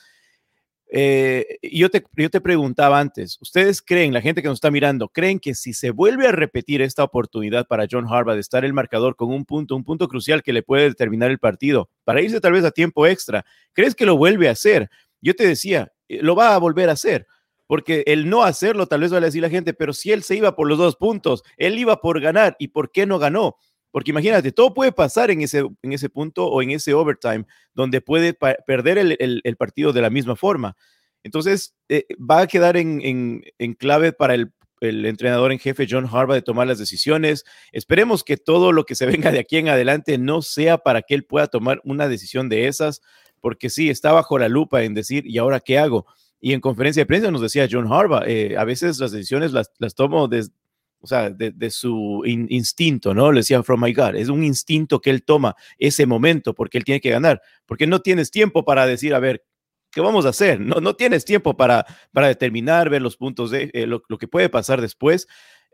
eh, 0.91 1.59
yo, 1.61 1.89
te, 1.89 2.03
yo 2.15 2.31
te 2.31 2.41
preguntaba 2.41 2.99
antes, 2.99 3.37
¿ustedes 3.41 3.79
creen, 3.79 4.11
la 4.11 4.21
gente 4.21 4.41
que 4.41 4.47
nos 4.47 4.57
está 4.57 4.71
mirando, 4.71 5.07
creen 5.07 5.39
que 5.39 5.53
si 5.53 5.73
se 5.73 5.91
vuelve 5.91 6.27
a 6.27 6.31
repetir 6.31 6.81
esta 6.81 7.03
oportunidad 7.03 7.67
para 7.67 7.85
John 7.89 8.07
Harbaugh 8.09 8.33
de 8.33 8.41
estar 8.41 8.65
el 8.65 8.73
marcador 8.73 9.15
con 9.15 9.29
un 9.29 9.45
punto, 9.45 9.75
un 9.75 9.83
punto 9.83 10.07
crucial 10.07 10.41
que 10.41 10.51
le 10.51 10.63
puede 10.63 10.85
determinar 10.89 11.29
el 11.29 11.37
partido, 11.37 11.89
para 12.05 12.21
irse 12.21 12.41
tal 12.41 12.53
vez 12.53 12.65
a 12.65 12.71
tiempo 12.71 13.05
extra, 13.05 13.45
¿crees 13.73 13.93
que 13.93 14.07
lo 14.07 14.17
vuelve 14.17 14.49
a 14.49 14.53
hacer? 14.53 14.89
Yo 15.21 15.35
te 15.35 15.45
decía, 15.47 15.91
eh, 16.07 16.23
lo 16.23 16.35
va 16.35 16.55
a 16.55 16.57
volver 16.57 16.89
a 16.89 16.93
hacer 16.93 17.27
porque 17.67 18.03
el 18.07 18.27
no 18.27 18.43
hacerlo 18.43 18.87
tal 18.87 19.01
vez 19.01 19.13
va 19.13 19.17
a 19.17 19.21
decir 19.21 19.43
la 19.43 19.49
gente, 19.51 19.75
pero 19.75 19.93
si 19.93 20.11
él 20.11 20.23
se 20.23 20.35
iba 20.35 20.55
por 20.55 20.67
los 20.67 20.79
dos 20.79 20.95
puntos, 20.95 21.43
él 21.55 21.77
iba 21.77 22.01
por 22.01 22.19
ganar, 22.19 22.55
¿y 22.57 22.69
por 22.69 22.91
qué 22.91 23.05
no 23.05 23.19
ganó? 23.19 23.57
Porque 23.91 24.11
imagínate, 24.11 24.51
todo 24.51 24.73
puede 24.73 24.91
pasar 24.91 25.31
en 25.31 25.41
ese, 25.41 25.65
en 25.81 25.93
ese 25.93 26.09
punto 26.09 26.45
o 26.47 26.61
en 26.61 26.71
ese 26.71 26.93
overtime, 26.93 27.45
donde 27.73 28.01
puede 28.01 28.33
perder 28.33 28.97
el, 28.97 29.55
partido 29.57 29.93
de 29.93 30.01
la 30.01 30.09
misma 30.09 30.35
forma. 30.35 30.77
Entonces, 31.23 31.75
eh, 31.89 32.05
va 32.17 32.41
a 32.41 32.47
quedar 32.47 32.77
en, 32.77 33.41
clave 33.77 34.13
para 34.13 34.35
el, 34.35 34.51
entrenador 34.81 35.51
en 35.51 35.59
jefe 35.59 35.87
John 35.89 36.07
Harbaugh 36.09 36.35
de 36.35 36.41
tomar 36.41 36.67
las 36.67 36.77
decisiones. 36.77 37.43
Esperemos 37.71 38.23
que 38.23 38.37
todo 38.37 38.71
lo 38.71 38.85
que 38.85 38.95
se 38.95 39.05
venga 39.05 39.31
de 39.31 39.39
aquí 39.39 39.57
en 39.57 39.69
adelante 39.69 40.17
no 40.17 40.41
sea 40.41 40.77
para 40.77 41.01
que 41.01 41.15
él 41.15 41.25
pueda 41.25 41.47
tomar 41.47 41.81
una 41.83 42.07
decisión 42.07 42.47
de 42.47 42.67
esas, 42.67 43.01
porque 43.41 43.69
sí, 43.69 43.89
está 43.89 44.11
bajo 44.11 44.37
la 44.37 44.49
lupa 44.49 44.83
en 44.83 44.93
decir, 44.93 45.25
¿y 45.25 45.37
ahora 45.37 45.59
qué 45.59 45.79
hago? 45.79 46.05
Y 46.39 46.53
en 46.53 46.61
conferencia 46.61 47.01
de 47.01 47.07
prensa 47.07 47.31
nos 47.31 47.41
decía 47.41 47.67
John 47.69 47.91
Harbaugh, 47.91 48.23
eh, 48.25 48.55
a 48.57 48.63
veces 48.63 48.99
las 48.99 49.11
decisiones 49.11 49.51
las, 49.51 49.71
las 49.79 49.95
tomo 49.95 50.27
desde 50.27 50.53
o 51.01 51.07
sea, 51.07 51.29
de, 51.29 51.69
su 51.69 52.23
instinto, 52.25 53.13
¿no? 53.13 53.31
Le 53.31 53.39
decía, 53.39 53.63
from 53.63 53.81
my 53.81 53.93
God, 53.93 54.15
es 54.15 54.29
un 54.29 54.43
instinto 54.43 54.99
que 54.99 55.09
él 55.09 55.23
toma 55.23 55.55
ese 55.77 56.05
momento 56.05 56.53
porque 56.53 56.77
él 56.77 56.83
tiene 56.83 56.99
que 56.99 57.09
ganar, 57.09 57.41
porque 57.65 57.87
no 57.87 58.01
tienes 58.01 58.31
tiempo 58.31 58.65
para 58.65 58.85
decir, 58.85 59.13
a 59.13 59.19
ver, 59.19 59.43
¿qué 59.91 60.01
vamos 60.01 60.25
a 60.25 60.29
hacer? 60.29 60.59
No, 60.59 60.81
no 60.81 60.95
tienes 60.95 61.23
tiempo 61.23 61.55
para, 61.55 61.85
para 62.11 62.27
determinar, 62.27 62.89
ver 62.89 63.01
los 63.01 63.15
puntos 63.15 63.51
de 63.51 63.71
eh, 63.73 63.87
lo, 63.87 64.01
que 64.01 64.27
puede 64.27 64.49
pasar 64.49 64.81
después. 64.81 65.27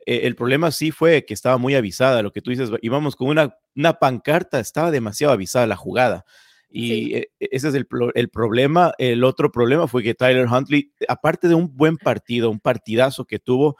Eh, 0.05 0.21
el 0.23 0.35
problema 0.35 0.71
sí 0.71 0.91
fue 0.91 1.25
que 1.25 1.33
estaba 1.33 1.57
muy 1.57 1.73
avisada, 1.73 2.21
lo 2.21 2.31
que 2.31 2.41
tú 2.41 2.51
dices, 2.51 2.69
íbamos 2.81 3.15
con 3.15 3.29
una, 3.29 3.57
una 3.75 3.93
pancarta, 3.93 4.59
estaba 4.59 4.91
demasiado 4.91 5.33
avisada 5.33 5.65
la 5.65 5.75
jugada. 5.75 6.25
Y 6.69 7.15
e, 7.15 7.31
e, 7.39 7.49
ese 7.51 7.69
es 7.69 7.73
el, 7.73 7.87
el, 8.13 8.29
problema. 8.29 8.93
El 8.97 9.23
otro 9.23 9.51
problema 9.51 9.87
fue 9.87 10.03
que 10.03 10.13
Tyler 10.13 10.47
Huntley, 10.47 10.91
aparte 11.07 11.47
de 11.47 11.55
un 11.55 11.75
buen 11.75 11.97
partido, 11.97 12.51
un 12.51 12.59
partidazo 12.59 13.25
que 13.25 13.39
tuvo, 13.39 13.77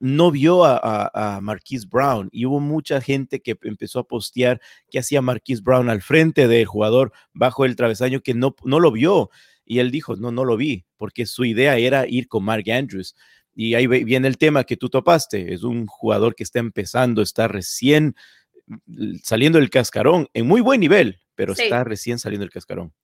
no 0.00 0.30
vio 0.30 0.64
a, 0.64 1.38
Marquise 1.42 1.86
Brown 1.86 2.28
y 2.32 2.46
hubo 2.46 2.58
mucha 2.58 3.00
gente 3.00 3.40
que 3.40 3.56
empezó 3.62 4.00
a 4.00 4.08
postear 4.08 4.60
que 4.90 4.98
hacía 4.98 5.20
Marquise 5.20 5.62
Brown 5.62 5.90
al 5.90 6.00
frente 6.00 6.48
del 6.48 6.64
jugador 6.64 7.12
bajo 7.34 7.64
el 7.66 7.76
travesaño 7.76 8.22
que 8.22 8.34
no, 8.34 8.56
no 8.64 8.80
lo 8.80 8.90
vio. 8.90 9.30
Y 9.64 9.78
él 9.78 9.90
dijo, 9.92 10.16
no, 10.16 10.32
no 10.32 10.44
lo 10.44 10.56
vi, 10.56 10.84
porque 10.96 11.26
su 11.26 11.44
idea 11.44 11.76
era 11.76 12.08
ir 12.08 12.26
con 12.26 12.44
Mark 12.44 12.64
Andrews. 12.70 13.14
Y 13.54 13.74
ahí 13.74 13.86
viene 13.86 14.26
el 14.26 14.38
tema 14.38 14.64
que 14.64 14.76
tú 14.76 14.88
topaste. 14.88 15.52
Es 15.52 15.62
un 15.62 15.86
jugador 15.86 16.34
que 16.34 16.42
está 16.42 16.58
empezando, 16.58 17.22
está 17.22 17.46
recién 17.46 18.16
saliendo 19.22 19.58
del 19.58 19.70
cascarón, 19.70 20.28
en 20.32 20.46
muy 20.46 20.60
buen 20.60 20.80
nivel, 20.80 21.20
pero 21.34 21.52
está 21.52 21.84
recién 21.84 22.18
saliendo 22.18 22.44
del 22.44 22.52
cascarón. 22.52 22.94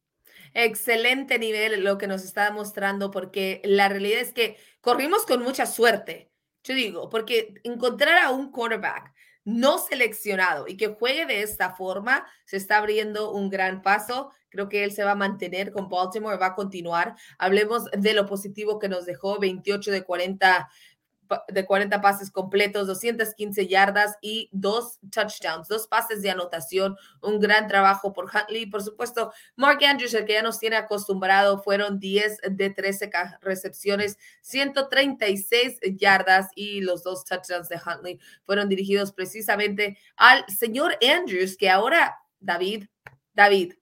Excelente 0.54 1.38
nivel 1.38 1.84
lo 1.84 1.98
que 1.98 2.06
nos 2.06 2.24
está 2.24 2.50
mostrando, 2.50 3.10
porque 3.10 3.60
la 3.64 3.88
realidad 3.88 4.20
es 4.20 4.32
que 4.32 4.56
corrimos 4.80 5.26
con 5.26 5.42
mucha 5.42 5.66
suerte 5.66 6.30
yo 6.66 6.75
digo, 6.75 7.08
porque 7.08 7.54
encontrar 7.62 8.18
a 8.18 8.30
un 8.30 8.50
quarterback 8.50 9.12
no 9.44 9.78
seleccionado 9.78 10.66
y 10.66 10.76
que 10.76 10.88
juegue 10.88 11.25
de 11.25 11.42
esta 11.42 11.70
forma, 11.70 12.26
se 12.44 12.56
está 12.56 12.78
abriendo 12.78 13.30
un 13.30 13.49
gran 13.49 13.80
paso. 13.80 14.32
Creo 14.49 14.68
que 14.68 14.82
él 14.82 14.90
se 14.90 15.04
va 15.04 15.12
a 15.12 15.16
mantener 15.16 15.70
con 15.70 15.88
Baltimore, 15.88 16.37
va 16.37 16.46
a 16.46 16.54
continuar. 16.56 17.14
Hablemos 17.38 17.85
de 17.92 18.12
lo 18.12 18.26
positivo 18.26 18.80
que 18.80 18.88
nos 18.88 19.06
dejó, 19.06 19.38
28 19.38 19.92
de 19.92 20.02
40 20.02 20.68
de 21.49 21.66
40 21.66 22.00
pases 22.00 22.30
completos, 22.30 22.87
215 22.87 23.66
yardas 23.66 24.16
y 24.21 24.49
dos 24.52 24.99
touchdowns, 25.11 25.68
dos 25.68 25.87
pases 25.87 26.23
de 26.23 26.30
anotación. 26.30 26.97
Un 27.21 27.40
gran 27.40 27.66
trabajo 27.68 28.12
por 28.12 28.26
Huntley. 28.26 28.66
Por 28.66 28.83
supuesto, 28.83 29.33
Mark 29.56 29.85
Andrews, 29.85 30.14
el 30.14 30.25
que 30.25 30.35
ya 30.35 30.42
nos 30.42 30.59
tiene 30.59 30.76
acostumbrado, 30.76 31.62
fueron 31.62 31.99
10 31.99 32.40
de 32.50 32.71
13 32.71 33.11
recepciones, 33.40 34.18
136 34.42 35.80
yardas 35.97 36.49
y 36.54 36.80
los 36.80 37.02
dos 37.02 37.25
touchdowns 37.25 37.68
de 37.68 37.76
Huntley 37.76 38.21
fueron 38.45 38.68
dirigidos 38.68 39.12
precisamente 39.12 39.99
al 40.16 40.45
señor 40.49 40.97
Andrews, 41.02 41.56
que 41.56 41.71
ahora, 41.71 42.16
David, 42.40 42.87
David, 43.35 43.75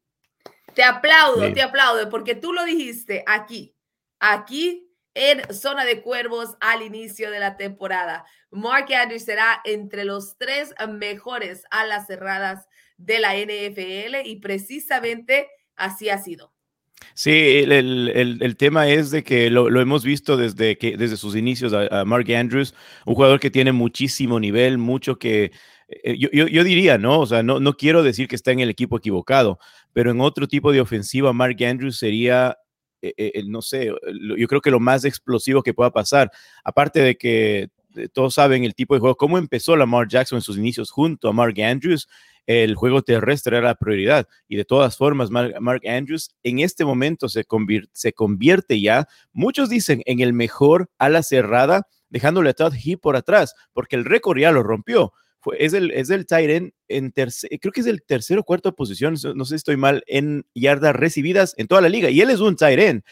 te 0.74 0.82
aplaudo, 0.82 1.52
te 1.52 1.62
aplaudo, 1.62 2.08
porque 2.08 2.34
tú 2.34 2.52
lo 2.52 2.64
dijiste 2.64 3.22
aquí, 3.26 3.74
aquí 4.18 4.83
en 5.14 5.42
Zona 5.54 5.84
de 5.84 6.02
Cuervos 6.02 6.56
al 6.60 6.82
inicio 6.82 7.30
de 7.30 7.38
la 7.38 7.56
temporada. 7.56 8.24
Mark 8.50 8.92
Andrews 8.92 9.24
será 9.24 9.60
entre 9.64 10.04
los 10.04 10.36
tres 10.38 10.74
mejores 10.88 11.62
alas 11.70 12.06
cerradas 12.06 12.66
de 12.96 13.20
la 13.20 13.34
NFL 13.34 14.26
y 14.26 14.36
precisamente 14.36 15.48
así 15.76 16.08
ha 16.08 16.18
sido. 16.18 16.52
Sí, 17.12 17.30
el, 17.32 18.56
tema 18.56 18.88
es 18.88 19.10
de 19.10 19.22
que 19.22 19.50
lo, 19.50 19.68
hemos 19.80 20.04
visto 20.04 20.36
desde, 20.36 20.78
que, 20.78 20.96
desde 20.96 21.16
sus 21.16 21.36
inicios 21.36 21.72
a, 21.72 22.04
Mark 22.04 22.32
Andrews, 22.32 22.74
un 23.04 23.14
jugador 23.14 23.40
que 23.40 23.50
tiene 23.50 23.72
muchísimo 23.72 24.40
nivel, 24.40 24.78
mucho 24.78 25.18
que 25.18 25.52
eh, 25.88 26.16
yo, 26.18 26.30
yo, 26.30 26.64
diría, 26.64 26.96
¿no? 26.96 27.20
O 27.20 27.26
sea, 27.26 27.42
no, 27.42 27.60
no 27.60 27.76
quiero 27.76 28.02
decir 28.02 28.26
que 28.26 28.36
está 28.36 28.52
en 28.52 28.60
el 28.60 28.70
equipo 28.70 28.96
equivocado, 28.96 29.58
pero 29.92 30.10
en 30.10 30.20
otro 30.20 30.48
tipo 30.48 30.72
de 30.72 30.80
ofensiva, 30.80 31.32
Mark 31.32 31.62
Andrews 31.62 31.98
sería 31.98 32.56
eh, 33.16 33.32
eh, 33.34 33.42
no 33.46 33.62
sé, 33.62 33.92
yo 34.38 34.48
creo 34.48 34.60
que 34.60 34.70
lo 34.70 34.80
más 34.80 35.04
explosivo 35.04 35.62
que 35.62 35.74
pueda 35.74 35.90
pasar, 35.90 36.30
aparte 36.62 37.00
de 37.00 37.16
que 37.16 37.68
eh, 37.96 38.08
todos 38.12 38.34
saben 38.34 38.64
el 38.64 38.74
tipo 38.74 38.94
de 38.94 39.00
juego, 39.00 39.16
cómo 39.16 39.38
empezó 39.38 39.76
Lamar 39.76 40.08
Jackson 40.08 40.38
en 40.38 40.42
sus 40.42 40.56
inicios 40.56 40.90
junto 40.90 41.28
a 41.28 41.32
Mark 41.32 41.60
Andrews, 41.60 42.08
el 42.46 42.74
juego 42.74 43.02
terrestre 43.02 43.56
era 43.56 43.68
la 43.68 43.74
prioridad. 43.74 44.28
Y 44.48 44.56
de 44.56 44.64
todas 44.64 44.96
formas, 44.96 45.30
Mark, 45.30 45.82
Andrews 45.86 46.30
en 46.42 46.58
este 46.58 46.84
momento 46.84 47.28
se, 47.28 47.44
se 47.92 48.12
convierte 48.12 48.80
ya, 48.80 49.08
muchos 49.32 49.68
dicen, 49.70 50.02
en 50.04 50.20
el 50.20 50.32
mejor 50.32 50.90
ala 50.98 51.22
cerrada, 51.22 51.86
dejándole 52.10 52.50
a 52.50 52.54
Todd 52.54 52.74
Heap 52.74 53.00
por 53.00 53.16
atrás, 53.16 53.54
porque 53.72 53.96
el 53.96 54.04
récord 54.04 54.38
ya 54.38 54.52
lo 54.52 54.62
rompió 54.62 55.12
es 55.58 55.72
el, 55.72 55.90
es 55.90 56.10
el 56.10 56.26
tight 56.26 56.72
en 56.88 57.12
tercer, 57.12 57.50
creo 57.60 57.72
que 57.72 57.80
es 57.80 57.86
el 57.86 58.02
tercero 58.02 58.40
o 58.40 58.44
cuarto 58.44 58.74
posición, 58.74 59.14
no 59.34 59.44
sé 59.44 59.50
si 59.50 59.56
estoy 59.56 59.76
mal, 59.76 60.02
en 60.06 60.46
yardas 60.54 60.96
recibidas 60.96 61.54
en 61.58 61.66
toda 61.66 61.80
la 61.80 61.88
liga. 61.88 62.10
Y 62.10 62.20
él 62.20 62.30
es 62.30 62.40
un 62.40 62.56
tight 62.56 63.02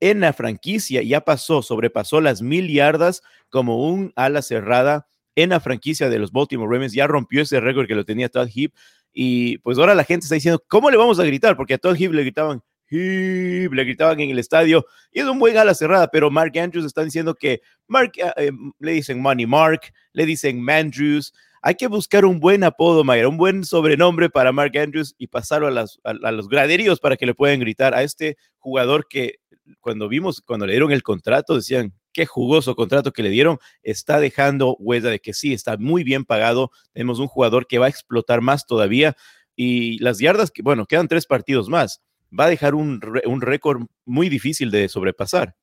en 0.00 0.20
la 0.20 0.32
franquicia, 0.32 1.02
ya 1.02 1.20
pasó, 1.20 1.62
sobrepasó 1.62 2.20
las 2.20 2.42
mil 2.42 2.68
yardas 2.68 3.22
como 3.50 3.88
un 3.88 4.12
ala 4.16 4.42
cerrada 4.42 5.06
en 5.36 5.50
la 5.50 5.60
franquicia 5.60 6.08
de 6.08 6.18
los 6.18 6.32
Baltimore 6.32 6.70
Ravens, 6.70 6.92
ya 6.92 7.06
rompió 7.06 7.42
ese 7.42 7.60
récord 7.60 7.86
que 7.86 7.94
lo 7.94 8.04
tenía 8.04 8.28
Todd 8.28 8.48
Heap. 8.52 8.72
Y 9.12 9.58
pues 9.58 9.78
ahora 9.78 9.94
la 9.94 10.04
gente 10.04 10.24
está 10.24 10.34
diciendo, 10.34 10.62
¿cómo 10.68 10.90
le 10.90 10.96
vamos 10.96 11.20
a 11.20 11.24
gritar? 11.24 11.56
Porque 11.56 11.74
a 11.74 11.78
Todd 11.78 11.96
Heap 11.96 12.12
le 12.12 12.22
gritaban, 12.22 12.62
Heap, 12.90 13.72
le 13.72 13.84
gritaban 13.84 14.20
en 14.20 14.30
el 14.30 14.38
estadio, 14.38 14.84
y 15.12 15.20
es 15.20 15.26
un 15.26 15.38
buen 15.38 15.56
ala 15.56 15.74
cerrada, 15.74 16.08
pero 16.10 16.30
Mark 16.30 16.58
Andrews 16.58 16.84
está 16.84 17.04
diciendo 17.04 17.34
que 17.34 17.60
Mark, 17.86 18.12
eh, 18.36 18.50
le 18.80 18.92
dicen 18.92 19.20
Money 19.20 19.46
Mark, 19.46 19.80
le 20.12 20.26
dicen 20.26 20.60
Mandrews, 20.60 21.32
hay 21.62 21.76
que 21.76 21.86
buscar 21.86 22.24
un 22.24 22.40
buen 22.40 22.64
apodo, 22.64 23.04
Mayra, 23.04 23.28
un 23.28 23.36
buen 23.36 23.64
sobrenombre 23.64 24.28
para 24.28 24.50
Mark 24.50 24.76
Andrews 24.76 25.14
y 25.16 25.28
pasarlo 25.28 25.68
a, 25.68 26.32
los 26.32 26.48
graderíos 26.48 26.98
para 26.98 27.16
que 27.16 27.24
le 27.24 27.34
puedan 27.34 27.60
gritar 27.60 27.94
a 27.94 28.02
este 28.02 28.36
jugador 28.58 29.06
que 29.08 29.36
cuando 29.80 30.08
vimos, 30.08 30.42
cuando 30.44 30.66
le 30.66 30.72
dieron 30.72 30.90
el 30.90 31.04
contrato, 31.04 31.54
decían, 31.54 31.94
qué 32.12 32.26
jugoso 32.26 32.74
contrato 32.74 33.12
que 33.12 33.22
le 33.22 33.30
dieron, 33.30 33.58
está 33.84 34.18
dejando 34.18 34.76
huella 34.80 35.08
de 35.08 35.20
que 35.20 35.32
sí, 35.32 35.52
está 35.52 35.76
muy 35.76 36.02
bien 36.02 36.24
pagado. 36.24 36.72
Tenemos 36.92 37.20
un 37.20 37.28
jugador 37.28 37.68
que 37.68 37.78
va 37.78 37.86
a 37.86 37.90
explotar 37.90 38.40
más 38.40 38.66
todavía 38.66 39.16
y 39.54 39.98
las 40.00 40.18
yardas, 40.18 40.52
bueno, 40.64 40.84
quedan 40.86 41.06
tres 41.06 41.26
partidos 41.26 41.68
más, 41.68 42.02
va 42.38 42.46
a 42.46 42.50
dejar 42.50 42.74
un 42.74 43.00
récord 43.40 43.82
muy 44.04 44.28
difícil 44.28 44.72
de 44.72 44.88
sobrepasar 44.88 45.54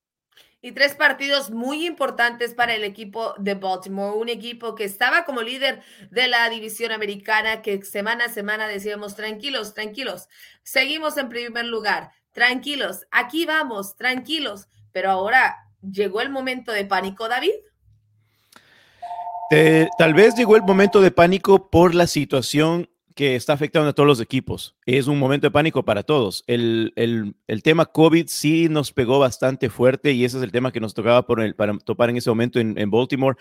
y 0.61 0.73
tres 0.73 0.95
partidos 0.95 1.51
muy 1.51 1.85
importantes 1.85 2.53
para 2.53 2.75
el 2.75 2.83
equipo 2.83 3.33
de 3.37 3.55
Baltimore, 3.55 4.17
un 4.17 4.29
equipo 4.29 4.75
que 4.75 4.83
estaba 4.83 5.23
como 5.23 5.41
líder 5.41 5.81
de 6.11 6.27
la 6.27 6.49
división 6.49 6.91
americana, 6.91 7.61
que 7.61 7.83
semana 7.83 8.25
a 8.25 8.29
semana 8.29 8.67
decíamos, 8.67 9.15
tranquilos, 9.15 9.73
tranquilos, 9.73 10.27
seguimos 10.63 11.17
en 11.17 11.29
primer 11.29 11.65
lugar, 11.65 12.11
tranquilos, 12.31 13.05
aquí 13.11 13.45
vamos, 13.45 13.95
tranquilos, 13.95 14.67
pero 14.91 15.11
ahora 15.11 15.55
llegó 15.81 16.21
el 16.21 16.29
momento 16.29 16.71
de 16.71 16.85
pánico, 16.85 17.29
David. 17.29 17.53
Eh, 19.51 19.87
tal 19.97 20.13
vez 20.13 20.35
llegó 20.35 20.55
el 20.57 20.61
momento 20.63 21.01
de 21.01 21.09
pánico 21.09 21.71
por 21.71 21.95
la 21.95 22.05
situación 22.05 22.88
que 23.15 23.35
está 23.35 23.53
afectando 23.53 23.89
a 23.89 23.93
todos 23.93 24.07
los 24.07 24.21
equipos. 24.21 24.75
Es 24.85 25.07
un 25.07 25.19
momento 25.19 25.47
de 25.47 25.51
pánico 25.51 25.83
para 25.83 26.03
todos. 26.03 26.43
El, 26.47 26.93
tema 27.63 27.85
COVID 27.85 28.27
sí 28.27 28.69
nos 28.69 28.93
pegó 28.93 29.19
bastante 29.19 29.69
fuerte 29.69 30.11
y 30.11 30.25
ese 30.25 30.37
es 30.37 30.43
el 30.43 30.51
tema 30.51 30.71
que 30.71 30.79
nos 30.79 30.93
tocaba 30.93 31.25
por 31.25 31.41
el, 31.41 31.55
para 31.55 31.77
topar 31.79 32.09
en 32.09 32.17
ese 32.17 32.29
momento 32.29 32.59
en, 32.59 32.91
Baltimore. 32.91 33.37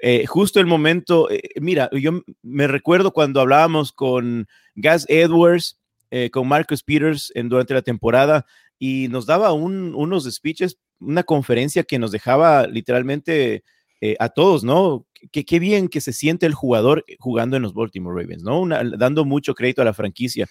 Eh, 0.00 0.26
justo 0.26 0.60
el 0.60 0.66
momento, 0.66 1.30
eh, 1.30 1.40
mira, 1.60 1.88
yo 1.92 2.22
me 2.42 2.66
recuerdo 2.66 3.12
cuando 3.12 3.40
hablábamos 3.40 3.92
con 3.92 4.48
Gas 4.74 5.06
Edwards 5.08 5.78
eh, 6.10 6.28
con 6.30 6.46
Marcus 6.46 6.82
Peters 6.82 7.32
en, 7.34 7.48
durante 7.48 7.72
la 7.72 7.80
temporada 7.80 8.44
y 8.78 9.08
nos 9.08 9.24
daba 9.24 9.52
unos 9.52 10.24
speeches, 10.24 10.76
una 10.98 11.22
conferencia 11.22 11.84
que 11.84 11.98
nos 11.98 12.10
dejaba 12.10 12.66
literalmente 12.66 13.64
eh, 14.04 14.16
a 14.18 14.30
todos, 14.30 14.64
¿no? 14.64 15.06
Qué 15.30 15.60
bien 15.60 15.86
que 15.86 16.00
se 16.00 16.12
siente 16.12 16.44
el 16.44 16.54
jugador 16.54 17.04
jugando 17.20 17.56
en 17.56 17.62
los 17.62 17.72
Baltimore 17.72 18.20
Ravens, 18.20 18.42
¿no? 18.42 18.66
dando 18.98 19.24
mucho 19.24 19.54
crédito 19.54 19.80
a 19.80 19.84
la 19.84 19.94
franquicia. 19.94 20.48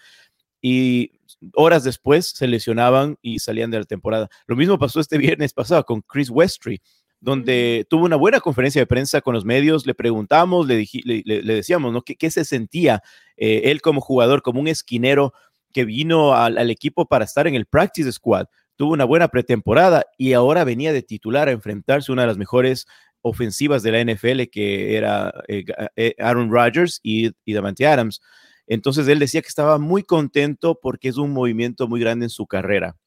Y 0.62 1.12
horas 1.56 1.84
después 1.84 2.30
se 2.30 2.48
lesionaban 2.48 3.18
y 3.22 3.40
salían 3.40 3.70
de 3.70 3.80
la 3.80 3.84
temporada. 3.84 4.30
Lo 4.48 4.56
mismo 4.56 4.80
pasó 4.80 5.02
este 5.02 5.18
viernes 5.18 5.52
pasado 5.52 5.84
con 5.84 6.00
Chris 6.00 6.30
Westry, 6.30 6.82
donde 7.20 7.86
tuvo 7.90 8.06
una 8.06 8.16
buena 8.16 8.40
conferencia 8.40 8.82
de 8.82 8.88
prensa 8.88 9.20
con 9.20 9.34
los 9.34 9.44
medios, 9.44 9.86
le 9.86 9.96
preguntamos, 9.96 10.66
le, 10.66 10.88
le, 11.04 11.54
decíamos, 11.54 11.92
¿no? 11.92 12.04
¿Qué, 12.04 12.16
¿Qué, 12.16 12.32
se 12.32 12.46
sentía 12.46 13.04
eh, 13.36 13.64
él 13.66 13.82
como 13.82 14.00
jugador, 14.00 14.42
como 14.42 14.62
un 14.62 14.70
esquinero 14.70 15.34
que 15.74 15.84
vino 15.84 16.36
al, 16.36 16.70
equipo 16.70 17.06
para 17.06 17.26
estar 17.26 17.48
en 17.48 17.56
el 17.56 17.66
practice 17.66 18.14
squad? 18.14 18.46
Tuvo 18.78 18.94
una 18.94 19.04
buena 19.04 19.28
pretemporada 19.28 20.06
y 20.18 20.32
ahora 20.32 20.64
venía 20.64 20.94
de 20.94 21.04
titular 21.04 21.50
a 21.50 21.52
enfrentarse 21.52 22.10
a 22.10 22.14
una 22.14 22.22
de 22.22 22.30
las 22.30 22.38
mejores 22.38 22.88
ofensivas 23.22 23.84
de 23.84 23.92
la 23.92 24.04
NFL, 24.04 24.44
que 24.52 24.96
era 24.96 25.34
eh, 25.48 25.66
eh, 25.96 26.16
Aaron 26.20 26.52
Rodgers 26.52 27.00
y, 27.04 27.32
y 27.46 27.54
Davante 27.54 27.86
Adams. 27.86 28.22
Entonces 28.68 29.08
él 29.08 29.20
decía 29.20 29.42
que 29.42 29.48
estaba 29.48 29.78
muy 29.78 30.04
contento 30.04 30.80
porque 30.82 31.10
es 31.10 31.18
un 31.18 31.32
movimiento 31.32 31.88
muy 31.88 32.00
grande 32.00 32.26
en 32.26 32.30
su 32.30 32.48
carrera. 32.48 32.98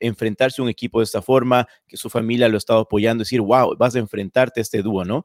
Enfrentarse 0.00 0.60
a 0.60 0.64
un 0.64 0.68
equipo 0.68 1.00
de 1.00 1.04
esta 1.04 1.22
forma, 1.22 1.66
que 1.86 1.96
su 1.96 2.10
familia 2.10 2.48
lo 2.48 2.58
estaba 2.58 2.80
apoyando, 2.80 3.22
decir, 3.22 3.40
wow, 3.40 3.76
vas 3.76 3.94
a 3.94 3.98
enfrentarte 3.98 4.60
a 4.60 4.62
este 4.62 4.82
dúo, 4.82 5.04
¿no? 5.04 5.24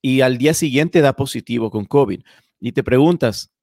Y 0.00 0.20
al 0.20 0.38
día 0.38 0.54
siguiente 0.54 1.00
da 1.00 1.14
positivo 1.14 1.70
con 1.70 1.84
COVID. 1.84 2.22
Y 2.60 2.72
te 2.72 2.82
preguntas, 2.82 3.53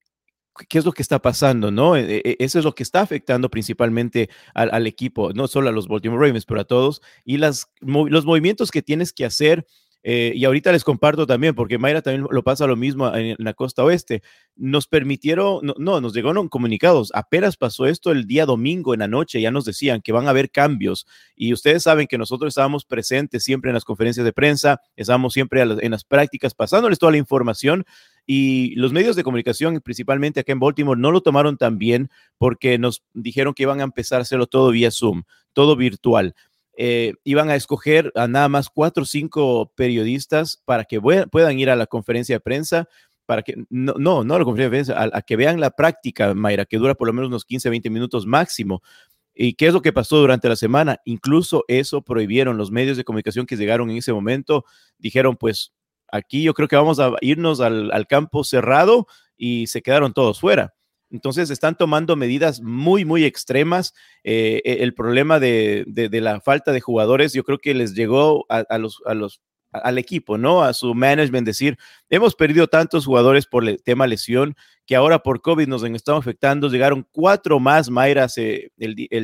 qué 0.69 0.79
es 0.79 0.85
lo 0.85 0.91
que 0.91 1.01
está 1.01 1.21
pasando, 1.21 1.71
¿no? 1.71 1.95
E, 1.95 2.21
e, 2.23 2.37
eso 2.39 2.59
es 2.59 2.65
lo 2.65 2.73
que 2.73 2.83
está 2.83 3.01
afectando 3.01 3.49
principalmente 3.49 4.29
al, 4.53 4.87
equipo, 4.87 5.33
no 5.33 5.47
solo 5.47 5.69
a 5.69 5.71
los 5.71 5.87
Baltimore 5.87 6.27
Ravens, 6.27 6.45
pero 6.45 6.61
a 6.61 6.65
todos, 6.65 7.01
y 7.25 7.37
las, 7.37 7.69
los 7.81 8.25
movimientos 8.25 8.71
que 8.71 8.81
tienes 8.81 9.13
que 9.13 9.25
hacer 9.25 9.65
eh, 10.03 10.33
y 10.35 10.45
ahorita 10.45 10.71
les 10.71 10.83
comparto 10.83 11.27
también, 11.27 11.53
porque 11.53 11.77
Mayra 11.77 12.01
también 12.01 12.25
lo 12.29 12.43
pasa 12.43 12.65
lo 12.65 12.75
mismo 12.75 13.13
en, 13.15 13.35
la 13.37 13.53
costa 13.53 13.83
oeste. 13.83 14.23
Nos 14.55 14.87
permitieron, 14.87 15.73
no, 15.77 16.01
nos 16.01 16.13
llegaron 16.13 16.49
comunicados. 16.49 17.11
Apenas 17.13 17.57
pasó 17.57 17.85
esto 17.85 18.11
el 18.11 18.25
día 18.25 18.45
domingo 18.45 18.93
en 18.93 19.01
la 19.01 19.07
noche, 19.07 19.41
ya 19.41 19.51
nos 19.51 19.65
decían 19.65 20.01
que 20.01 20.11
van 20.11 20.27
a 20.27 20.31
haber 20.31 20.49
cambios. 20.49 21.05
Y 21.35 21.53
ustedes 21.53 21.83
saben 21.83 22.07
que 22.07 22.17
nosotros 22.17 22.49
estábamos 22.49 22.85
presentes 22.85 23.43
siempre 23.43 23.69
en 23.69 23.75
las 23.75 23.85
conferencias 23.85 24.25
de 24.25 24.33
prensa, 24.33 24.81
estábamos 24.95 25.33
siempre 25.33 25.61
en 25.61 25.91
las 25.91 26.03
prácticas 26.03 26.53
pasándoles 26.53 26.99
toda 26.99 27.11
la 27.11 27.17
información. 27.17 27.85
Y 28.33 28.75
los 28.75 28.93
medios 28.93 29.17
de 29.17 29.25
comunicación, 29.25 29.81
principalmente 29.81 30.39
acá 30.39 30.53
en 30.53 30.61
Baltimore, 30.61 30.97
no 30.97 31.11
lo 31.11 31.19
tomaron 31.19 31.57
tan 31.57 31.77
bien 31.77 32.09
porque 32.37 32.77
nos 32.77 33.03
dijeron 33.13 33.53
que 33.53 33.63
iban 33.63 33.81
a 33.81 33.83
empezar 33.83 34.19
a 34.19 34.21
hacerlo 34.21 34.47
todo 34.47 34.71
vía 34.71 34.89
Zoom, 34.89 35.23
todo 35.51 35.75
virtual. 35.75 36.33
Eh, 36.77 37.15
iban 37.25 37.49
a 37.49 37.55
escoger 37.55 38.09
a 38.15 38.29
nada 38.29 38.47
más 38.47 38.69
cuatro 38.69 39.03
o 39.03 39.05
cinco 39.05 39.73
periodistas 39.75 40.61
para 40.63 40.85
que 40.85 41.01
puedan 41.01 41.59
ir 41.59 41.69
a 41.69 41.75
la 41.75 41.87
conferencia 41.87 42.37
de 42.37 42.39
prensa, 42.39 42.87
para 43.25 43.41
que, 43.41 43.65
no, 43.69 43.95
no, 43.97 44.23
no 44.23 44.39
la 44.39 44.45
conferencia 44.45 44.69
de 44.69 44.85
prensa, 44.85 45.09
a, 45.13 45.21
que 45.23 45.35
vean 45.35 45.59
la 45.59 45.71
práctica, 45.71 46.33
Mayra, 46.33 46.63
que 46.63 46.77
dura 46.77 46.95
por 46.95 47.07
lo 47.07 47.13
menos 47.13 47.27
unos 47.27 47.43
15, 47.43 47.69
20 47.69 47.89
minutos 47.89 48.25
máximo. 48.25 48.81
¿Y 49.35 49.55
qué 49.55 49.67
es 49.67 49.73
lo 49.73 49.81
que 49.81 49.91
pasó 49.91 50.15
durante 50.15 50.47
la 50.47 50.55
semana? 50.55 51.01
Incluso 51.03 51.65
eso 51.67 52.01
prohibieron 52.01 52.57
los 52.57 52.71
medios 52.71 52.95
de 52.95 53.03
comunicación 53.03 53.45
que 53.45 53.57
llegaron 53.57 53.91
en 53.91 53.97
ese 53.97 54.13
momento. 54.13 54.63
Dijeron, 54.99 55.35
pues 55.35 55.73
aquí 56.11 56.43
yo 56.43 56.53
creo 56.53 56.67
que 56.67 56.75
vamos 56.75 56.99
a 56.99 57.13
irnos 57.21 57.59
al, 57.61 58.05
campo 58.07 58.43
cerrado 58.43 59.07
y 59.37 59.67
se 59.67 59.81
quedaron 59.81 60.13
todos 60.13 60.39
fuera. 60.39 60.73
Entonces 61.09 61.49
están 61.49 61.75
tomando 61.75 62.15
medidas 62.15 62.61
muy, 62.61 63.03
muy 63.03 63.25
extremas. 63.25 63.93
Eh, 64.23 64.61
e, 64.63 64.83
el 64.83 64.93
problema 64.93 65.39
de, 65.39 65.85
la 66.11 66.39
falta 66.41 66.71
de 66.71 66.81
jugadores, 66.81 67.33
yo 67.33 67.43
creo 67.43 67.57
que 67.57 67.73
les 67.73 67.93
llegó 67.93 68.45
a, 68.49 68.77
los, 68.77 69.01
a 69.05 69.13
los, 69.13 69.41
al 69.71 69.97
equipo, 69.97 70.37
¿no? 70.37 70.63
A 70.63 70.73
su 70.73 70.93
management 70.93 71.45
decir, 71.45 71.77
hemos 72.09 72.35
perdido 72.35 72.67
tantos 72.67 73.05
jugadores 73.05 73.45
por 73.45 73.67
el 73.67 73.81
tema 73.81 74.07
lesión 74.07 74.55
que 74.85 74.95
ahora 74.95 75.19
por 75.19 75.41
COVID 75.41 75.67
nos 75.67 75.83
están 75.83 76.15
afectando. 76.17 76.69
Llegaron 76.69 77.07
cuatro 77.11 77.59
más 77.59 77.89
Mayras 77.89 78.37
el, 78.37 78.67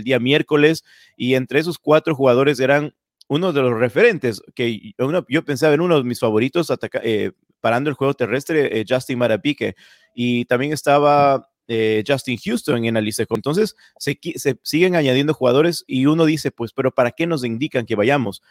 día 0.04 0.20
miércoles 0.20 0.84
y 1.16 1.36
entre 1.36 1.60
esos 1.60 1.78
cuatro 1.78 2.16
jugadores 2.16 2.60
eran 2.60 2.94
uno 3.28 3.54
de 3.54 3.62
los 3.62 3.78
referentes 3.78 4.42
que 4.56 4.94
yo 5.28 5.46
pensaba 5.46 5.74
en 5.74 5.82
uno 5.82 5.98
de 5.98 6.04
mis 6.04 6.20
favoritos 6.20 6.72
eh, 7.04 7.32
parando 7.60 7.90
el 7.90 7.96
juego 7.96 8.14
terrestre, 8.14 8.80
eh, 8.80 8.86
Justin 8.88 9.20
Marapique, 9.20 9.76
y 10.14 10.46
también 10.46 10.74
estaba 10.74 11.50
eh, 11.68 12.04
Justin 12.08 12.38
Houston 12.38 12.86
en 12.86 12.94
la 12.94 13.02
lista. 13.02 13.26
Entonces 13.30 13.76
se, 14.00 14.18
siguen 14.64 14.96
añadiendo 14.96 15.34
jugadores 15.34 15.84
y 15.88 16.06
uno 16.06 16.26
dice, 16.26 16.52
pues, 16.52 16.72
pero 16.74 16.92
¿para 16.92 17.12
qué 17.12 17.28
nos 17.28 17.44
indican 17.44 17.86
que 17.86 17.96
vayamos? 17.96 18.42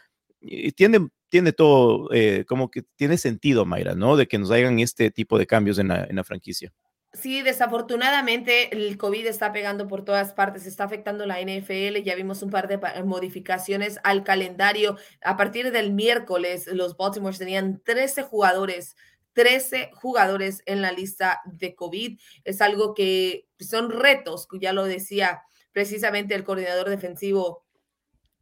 Y 0.41 0.73
tiene, 0.73 1.09
tiene 1.31 1.53
todo, 1.53 2.11
como 2.47 2.71
que 2.71 2.83
tiene 2.97 3.17
sentido, 3.17 3.65
Mayra, 3.65 3.95
¿no? 3.95 4.17
De 4.17 4.29
que 4.29 4.39
nos 4.39 4.51
hagan 4.51 4.79
este 4.81 5.11
tipo 5.11 5.39
de 5.39 5.47
cambios 5.47 5.79
en 5.79 5.89
la, 5.89 6.25
franquicia. 6.25 6.73
Sí, 7.17 7.41
desafortunadamente 7.41 8.77
el 8.77 8.99
COVID 8.99 9.27
está 9.27 9.51
pegando 9.51 9.89
por 9.89 10.05
todas 10.05 10.35
partes, 10.35 10.67
está 10.67 10.85
afectando 10.85 11.25
la 11.25 11.41
NFL, 11.41 12.03
ya 12.03 12.15
vimos 12.15 12.43
un 12.43 12.51
par 12.51 12.69
de 12.69 12.79
modificaciones 13.05 13.99
al 14.05 14.23
calendario. 14.23 14.97
A 15.23 15.37
partir 15.37 15.73
del 15.73 15.93
miércoles, 15.93 16.67
los 16.67 16.97
Baltimore 16.97 17.37
tenían 17.37 17.81
13 17.83 18.23
jugadores 18.23 18.97
13 19.33 19.91
jugadores 19.95 20.63
en 20.65 20.81
la 20.81 20.93
lista 20.93 21.43
de 21.45 21.75
COVID. 21.75 22.19
Es 22.45 22.63
algo 22.63 22.95
que 22.95 23.47
son 23.61 23.91
retos, 23.91 24.49
ya 24.59 24.73
lo 24.73 24.85
decía 24.85 25.43
precisamente 25.73 26.35
el 26.35 26.43
coordinador 26.43 26.89
defensivo 26.89 27.67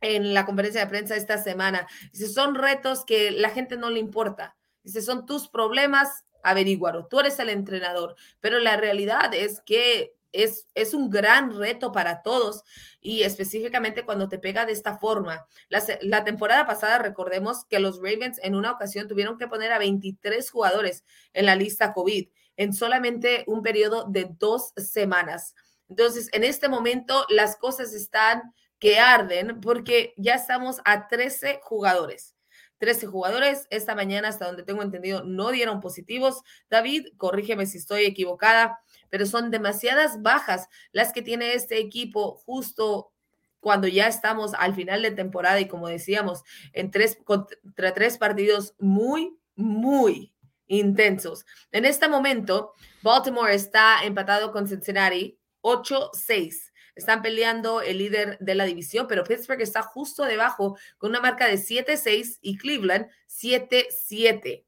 en 0.01 0.35
la 0.35 0.47
conferencia 0.47 0.83
de 0.83 0.87
prensa 0.87 1.17
esta 1.17 1.39
semana. 1.39 1.89
Dice, 2.13 2.29
son 2.29 2.55
retos 2.55 3.05
que 3.05 3.33
la 3.33 3.51
gente 3.51 3.77
no 3.77 3.91
le 3.91 3.99
importa. 3.99 4.57
Dice, 4.85 5.03
son 5.03 5.27
tus 5.27 5.49
problemas, 5.49 6.27
averígualo. 6.45 7.07
Tú 7.07 7.21
eres 7.21 7.39
el 7.41 7.49
entrenador, 7.49 8.15
pero 8.41 8.61
la 8.61 8.77
realidad 8.77 9.35
es 9.35 9.61
que 9.61 10.15
es, 10.35 10.95
un 10.95 11.11
gran 11.11 11.57
reto 11.57 11.93
para 11.93 12.23
todos 12.23 12.65
y 13.01 13.23
específicamente 13.23 14.05
cuando 14.05 14.29
te 14.29 14.39
pega 14.39 14.67
de 14.67 14.73
esta 14.73 14.99
forma. 14.99 15.47
La, 15.69 16.25
temporada 16.25 16.67
pasada, 16.67 16.99
recordemos 16.99 17.65
que 17.65 17.79
los 17.79 17.99
Ravens 17.99 18.41
en 18.43 18.55
una 18.55 18.73
ocasión 18.73 19.09
tuvieron 19.09 19.39
que 19.39 19.49
poner 19.49 19.73
a 19.73 19.79
23 19.79 20.51
jugadores 20.51 21.05
en 21.33 21.47
la 21.47 21.57
lista 21.57 21.93
COVID 21.93 22.29
en 22.57 22.73
solamente 22.73 23.45
un 23.47 23.63
periodo 23.63 24.07
de 24.09 24.29
dos 24.39 24.73
semanas. 24.77 25.55
Entonces, 25.89 26.29
en 26.33 26.45
este 26.45 26.69
momento 26.69 27.27
las 27.29 27.57
cosas 27.57 27.93
están 27.95 28.55
que 28.79 28.99
arden 28.99 29.61
porque 29.61 30.15
ya 30.17 30.35
estamos 30.35 30.81
a 30.85 31.09
13 31.09 31.61
jugadores. 31.63 32.34
13 32.79 33.07
jugadores. 33.07 33.67
Esta 33.71 33.95
mañana, 33.95 34.29
hasta 34.29 34.47
donde 34.47 34.63
tengo 34.63 34.83
entendido, 34.83 35.25
no 35.25 35.51
dieron 35.51 35.81
positivos. 35.81 36.43
David, 36.71 37.09
corrígeme 37.17 37.67
si 37.67 37.79
estoy 37.79 38.05
equivocada 38.05 38.79
pero 39.15 39.27
son 39.27 39.53
demasiadas 39.53 40.23
bajas 40.23 40.69
las 40.91 41.13
que 41.13 41.23
tiene 41.23 41.55
este 41.55 41.79
equipo 41.79 42.35
justo 42.45 43.13
cuando 43.61 43.87
ya 43.87 44.09
estamos 44.09 44.55
al 44.55 44.75
final 44.75 45.03
de 45.03 45.13
temporada 45.13 45.61
y 45.61 45.69
como 45.69 45.87
decíamos, 45.87 46.43
en 46.73 46.91
tres, 46.91 47.17
contra 47.23 47.95
tres 47.95 48.19
partidos 48.19 48.75
muy, 48.81 49.39
muy 49.55 50.35
intensos. 50.67 51.47
En 51.71 51.85
este 51.85 52.09
momento, 52.09 52.73
Baltimore 53.03 53.55
está 53.55 54.03
empatado 54.03 54.51
con 54.51 54.67
Cincinnati 54.67 55.39
8-6. 55.63 56.73
Están 56.95 57.23
peleando 57.23 57.81
el 57.81 57.99
líder 57.99 58.39
de 58.41 58.55
la 58.55 58.65
división, 58.65 59.07
pero 59.09 59.25
Pittsburgh 59.25 59.61
está 59.61 59.83
justo 59.83 60.25
debajo 60.25 60.77
con 60.99 61.11
una 61.11 61.21
marca 61.21 61.47
de 61.47 61.55
7-6 61.55 62.39
y 62.41 62.57
Cleveland 62.57 63.07
7-7. 63.29 64.65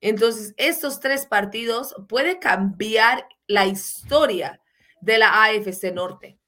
Entonces, 0.00 0.54
estos 0.56 1.00
tres 1.00 1.26
partidos 1.26 1.94
puede 2.08 2.38
cambiar 2.38 3.26
la 3.46 3.66
historia 3.66 4.60
de 5.00 5.18
la 5.18 5.44
AFC 5.44 5.92
Norte. 5.94 6.38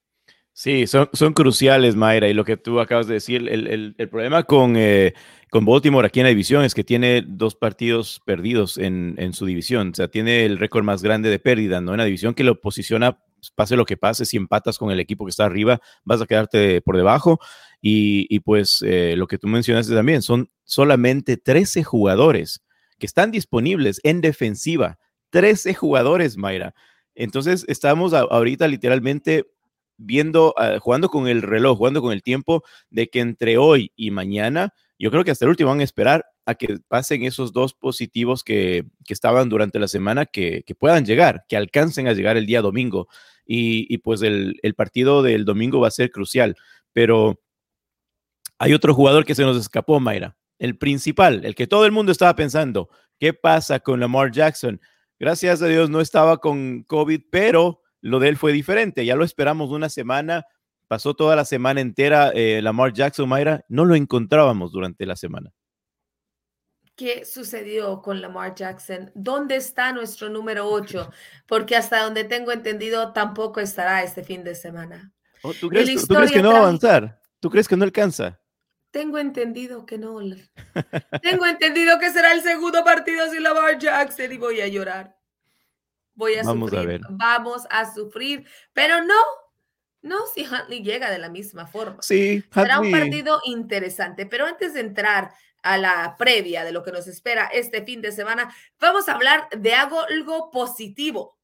Sí, 0.54 0.86
son, 0.86 1.08
son 1.14 1.32
cruciales, 1.32 1.96
Mayra, 1.96 2.28
y 2.28 2.34
lo 2.34 2.44
que 2.44 2.58
tú 2.58 2.78
acabas 2.78 3.06
de 3.06 3.14
decir, 3.14 3.48
el, 3.48 3.94
problema 4.10 4.42
con, 4.42 4.76
eh, 4.76 5.14
con 5.50 5.64
Baltimore 5.64 6.06
aquí 6.06 6.20
en 6.20 6.24
la 6.24 6.30
división 6.30 6.62
es 6.62 6.74
que 6.74 6.84
tiene 6.84 7.24
dos 7.26 7.54
partidos 7.54 8.20
perdidos 8.26 8.76
en, 8.76 9.32
su 9.32 9.46
división, 9.46 9.90
o 9.90 9.94
sea, 9.94 10.08
tiene 10.08 10.44
el 10.44 10.58
récord 10.58 10.84
más 10.84 11.02
grande 11.02 11.30
de 11.30 11.38
pérdida, 11.38 11.80
¿no? 11.80 11.92
En 11.92 11.98
la 11.98 12.04
división 12.04 12.34
que 12.34 12.44
lo 12.44 12.60
posiciona, 12.60 13.18
pase 13.50 13.76
lo 13.76 13.84
que 13.84 13.96
pase, 13.96 14.24
si 14.24 14.36
empatas 14.36 14.78
con 14.78 14.90
el 14.90 15.00
equipo 15.00 15.24
que 15.24 15.30
está 15.30 15.44
arriba, 15.44 15.80
vas 16.04 16.20
a 16.20 16.26
quedarte 16.26 16.80
por 16.80 16.96
debajo, 16.96 17.40
y, 17.80 18.38
pues 18.40 18.78
eh, 18.86 19.14
lo 19.16 19.26
que 19.26 19.38
tú 19.38 19.48
mencionaste 19.48 19.94
también, 19.94 20.22
son 20.22 20.48
solamente 20.64 21.36
13 21.36 21.82
jugadores 21.82 22.62
que 22.98 23.06
están 23.06 23.32
disponibles 23.32 24.00
en 24.04 24.20
defensiva, 24.20 24.98
13 25.30 25.74
jugadores, 25.74 26.36
Mayra. 26.36 26.74
Entonces, 27.14 27.64
estamos 27.66 28.14
ahorita 28.14 28.68
literalmente 28.68 29.46
viendo, 29.96 30.54
ah, 30.56 30.78
jugando 30.80 31.08
con 31.08 31.26
el 31.26 31.42
reloj, 31.42 31.78
jugando 31.78 32.00
con 32.00 32.12
el 32.12 32.22
tiempo 32.22 32.62
de 32.90 33.08
que 33.08 33.20
entre 33.20 33.58
hoy 33.58 33.92
y 33.96 34.10
mañana, 34.10 34.72
Yo 35.02 35.10
creo 35.10 35.24
que 35.24 35.32
hasta 35.32 35.44
el 35.44 35.48
último 35.48 35.70
van 35.70 35.80
a 35.80 35.82
esperar 35.82 36.24
a 36.46 36.54
que 36.54 36.78
pasen 36.86 37.24
esos 37.24 37.52
dos 37.52 37.74
positivos 37.74 38.44
que, 38.44 38.84
que 39.04 39.12
estaban 39.12 39.48
durante 39.48 39.80
la 39.80 39.88
semana, 39.88 40.26
que, 40.26 40.62
que, 40.64 40.76
puedan 40.76 41.04
llegar, 41.04 41.44
que 41.48 41.56
alcancen 41.56 42.06
a 42.06 42.12
llegar 42.12 42.36
el 42.36 42.46
día 42.46 42.62
domingo. 42.62 43.08
Y, 43.44 43.92
y 43.92 43.98
pues 43.98 44.22
el, 44.22 44.60
el, 44.62 44.76
partido 44.76 45.24
del 45.24 45.44
domingo 45.44 45.80
va 45.80 45.88
a 45.88 45.90
ser 45.90 46.12
crucial. 46.12 46.54
Pero 46.92 47.40
hay 48.58 48.74
otro 48.74 48.94
jugador 48.94 49.24
que 49.24 49.34
se 49.34 49.42
nos 49.42 49.56
escapó, 49.56 49.98
Mayra. 49.98 50.36
El 50.60 50.78
principal, 50.78 51.44
el 51.44 51.56
que 51.56 51.66
todo 51.66 51.84
el 51.84 51.90
mundo 51.90 52.12
estaba 52.12 52.36
pensando, 52.36 52.88
¿qué 53.18 53.34
pasa 53.34 53.80
con 53.80 53.98
Lamar 53.98 54.30
Jackson? 54.30 54.80
Gracias 55.18 55.62
a 55.62 55.66
Dios 55.66 55.90
no 55.90 56.00
estaba 56.00 56.38
con 56.38 56.84
COVID, 56.84 57.22
pero 57.28 57.82
lo 58.02 58.20
de 58.20 58.28
él 58.28 58.36
fue 58.36 58.52
diferente. 58.52 59.04
Ya 59.04 59.16
lo 59.16 59.24
esperamos 59.24 59.70
una 59.70 59.88
semana, 59.88 60.44
pasó 60.92 61.14
toda 61.14 61.34
la 61.34 61.46
semana 61.46 61.80
entera 61.80 62.32
eh, 62.34 62.60
Lamar 62.60 62.92
Jackson, 62.92 63.26
Mayra, 63.26 63.64
no 63.66 63.86
lo 63.86 63.94
encontrábamos 63.94 64.72
durante 64.72 65.06
la 65.06 65.16
semana. 65.16 65.50
¿Qué 66.96 67.24
sucedió 67.24 68.02
con 68.02 68.20
Lamar 68.20 68.54
Jackson? 68.54 69.10
¿Dónde 69.14 69.56
está 69.56 69.94
nuestro 69.94 70.28
número 70.28 70.68
8? 70.68 71.10
Porque 71.46 71.76
hasta 71.76 72.02
donde 72.02 72.24
tengo 72.24 72.52
entendido 72.52 73.14
tampoco 73.14 73.60
estará 73.60 74.02
este 74.02 74.22
fin 74.22 74.44
de 74.44 74.54
semana. 74.54 75.14
Oh, 75.40 75.54
¿tú, 75.54 75.70
crees, 75.70 76.06
¿Tú, 76.06 76.14
crees, 76.14 76.30
que 76.30 76.42
no 76.42 76.50
va 76.50 76.56
a 76.56 76.58
avanzar? 76.58 77.22
¿Tú 77.40 77.48
crees 77.48 77.66
que 77.66 77.76
no 77.78 77.84
alcanza? 77.84 78.38
Tengo 78.90 79.16
entendido 79.16 79.86
que 79.86 79.96
no. 79.96 80.20
tengo 81.22 81.46
entendido 81.46 81.98
que 81.98 82.10
será 82.10 82.34
el 82.34 82.42
segundo 82.42 82.84
partido 82.84 83.30
sin 83.30 83.42
Lamar 83.42 83.78
Jackson 83.78 84.30
y 84.30 84.36
voy 84.36 84.60
a 84.60 84.68
llorar. 84.68 85.16
Voy 86.12 86.34
a 86.34 86.42
Vamos 86.42 86.68
sufrir. 86.68 86.80
A 86.80 86.86
ver. 86.86 87.00
Vamos 87.08 87.66
a 87.70 87.94
sufrir. 87.94 88.46
Pero 88.74 89.02
no, 89.02 89.14
no 90.02 90.26
si 90.34 90.44
Huntley 90.44 90.82
llega 90.82 91.10
de 91.10 91.18
la 91.18 91.28
misma 91.28 91.66
forma. 91.66 92.02
Sí, 92.02 92.44
Será 92.52 92.80
un 92.80 92.90
partido 92.90 93.40
interesante. 93.44 94.26
Pero 94.26 94.46
antes 94.46 94.74
de 94.74 94.80
entrar 94.80 95.32
a 95.62 95.78
la 95.78 96.16
previa 96.18 96.64
de 96.64 96.72
lo 96.72 96.82
que 96.82 96.92
nos 96.92 97.06
espera 97.06 97.46
este 97.46 97.82
fin 97.82 98.02
de 98.02 98.12
semana, 98.12 98.54
vamos 98.80 99.08
a 99.08 99.14
hablar 99.14 99.48
de 99.56 99.74
algo, 99.74 100.00
algo 100.00 100.50
positivo. 100.50 101.38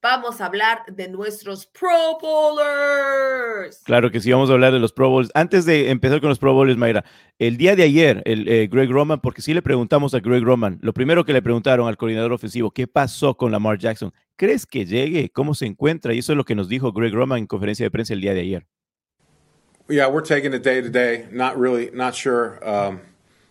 Vamos 0.00 0.40
a 0.40 0.46
hablar 0.46 0.84
de 0.86 1.08
nuestros 1.08 1.66
Pro 1.66 2.18
Bowlers. 2.22 3.82
Claro 3.84 4.12
que 4.12 4.20
sí, 4.20 4.30
vamos 4.30 4.48
a 4.48 4.52
hablar 4.52 4.72
de 4.72 4.78
los 4.78 4.92
Pro 4.92 5.10
Bowls. 5.10 5.28
Antes 5.34 5.64
de 5.64 5.90
empezar 5.90 6.20
con 6.20 6.28
los 6.28 6.38
Pro 6.38 6.54
Bowlers, 6.54 6.78
Mayra, 6.78 7.04
el 7.40 7.56
día 7.56 7.74
de 7.74 7.82
ayer, 7.82 8.22
el 8.24 8.46
eh, 8.46 8.68
Greg 8.70 8.90
Roman, 8.90 9.20
porque 9.20 9.42
sí 9.42 9.52
le 9.52 9.60
preguntamos 9.60 10.14
a 10.14 10.20
Greg 10.20 10.44
Roman, 10.44 10.78
lo 10.82 10.92
primero 10.92 11.24
que 11.24 11.32
le 11.32 11.42
preguntaron 11.42 11.88
al 11.88 11.96
coordinador 11.96 12.32
ofensivo, 12.32 12.70
¿qué 12.70 12.86
pasó 12.86 13.36
con 13.36 13.50
Lamar 13.50 13.76
Jackson? 13.76 14.12
¿Crees 14.36 14.66
que 14.66 14.86
llegue? 14.86 15.30
¿Cómo 15.30 15.52
se 15.52 15.66
encuentra? 15.66 16.14
Y 16.14 16.18
eso 16.18 16.32
es 16.32 16.36
lo 16.36 16.44
que 16.44 16.54
nos 16.54 16.68
dijo 16.68 16.92
Greg 16.92 17.12
Roman 17.12 17.40
en 17.40 17.46
conferencia 17.48 17.84
de 17.84 17.90
prensa 17.90 18.14
el 18.14 18.20
día 18.20 18.34
de 18.34 18.40
ayer. 18.42 18.66
Yeah, 19.88 20.06
we're 20.06 20.22
taking 20.22 20.54
it 20.54 20.62
day 20.62 20.80
to 20.80 20.90
day. 20.90 21.26
Not 21.32 21.58
really, 21.58 21.90
not 21.92 22.14
sure 22.14 22.60
um, 22.62 23.00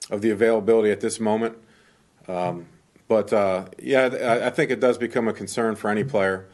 of 0.09 0.21
the 0.21 0.31
availability 0.31 0.93
at 0.93 1.01
this 1.01 1.19
moment. 1.19 1.57
Um, 2.29 2.67
but 3.07 3.31
uh, 3.31 3.65
yeah, 3.81 4.09
I, 4.41 4.47
I, 4.47 4.49
think 4.49 4.71
it 4.71 4.79
does 4.79 4.97
become 4.97 5.27
a 5.27 5.33
concern 5.33 5.75
for 5.75 5.89
any 5.89 6.03
player 6.03 6.47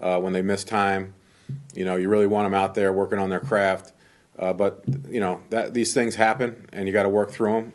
uh, 0.00 0.18
when 0.18 0.32
they 0.32 0.42
miss 0.42 0.64
time. 0.64 1.14
You 1.74 1.84
know, 1.84 1.96
you 1.96 2.08
really 2.08 2.26
want 2.26 2.46
them 2.46 2.54
out 2.54 2.74
there 2.74 2.92
working 2.92 3.18
on 3.18 3.30
their 3.30 3.40
craft. 3.40 3.92
Uh, 4.38 4.52
but 4.52 4.84
you 5.08 5.20
know 5.20 5.42
that 5.50 5.74
these 5.74 5.92
things 5.92 6.14
happen, 6.14 6.68
and 6.72 6.86
you 6.86 6.92
got 6.92 7.02
to 7.02 7.08
work 7.08 7.30
through 7.30 7.52
them. 7.52 7.72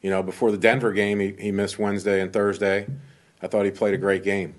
You 0.00 0.10
know, 0.10 0.22
before 0.22 0.50
the 0.50 0.58
Denver 0.58 0.92
game, 0.92 1.18
he, 1.18 1.34
he 1.38 1.50
missed 1.50 1.78
Wednesday 1.78 2.20
and 2.20 2.32
Thursday. 2.32 2.86
I 3.42 3.46
thought 3.48 3.64
he 3.64 3.70
played 3.70 3.94
a 3.94 3.98
great 3.98 4.22
game. 4.22 4.54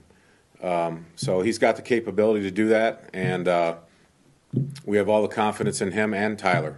Um, 0.61 1.05
so 1.15 1.41
he's 1.41 1.57
got 1.57 1.75
the 1.75 1.81
capability 1.81 2.41
to 2.43 2.51
do 2.51 2.67
that, 2.69 3.09
and 3.13 3.47
uh, 3.47 3.75
we 4.85 4.97
have 4.97 5.07
all 5.07 5.21
the 5.21 5.27
confidence 5.27 5.81
in 5.81 5.91
him 5.91 6.13
and 6.13 6.37
Tyler. 6.37 6.77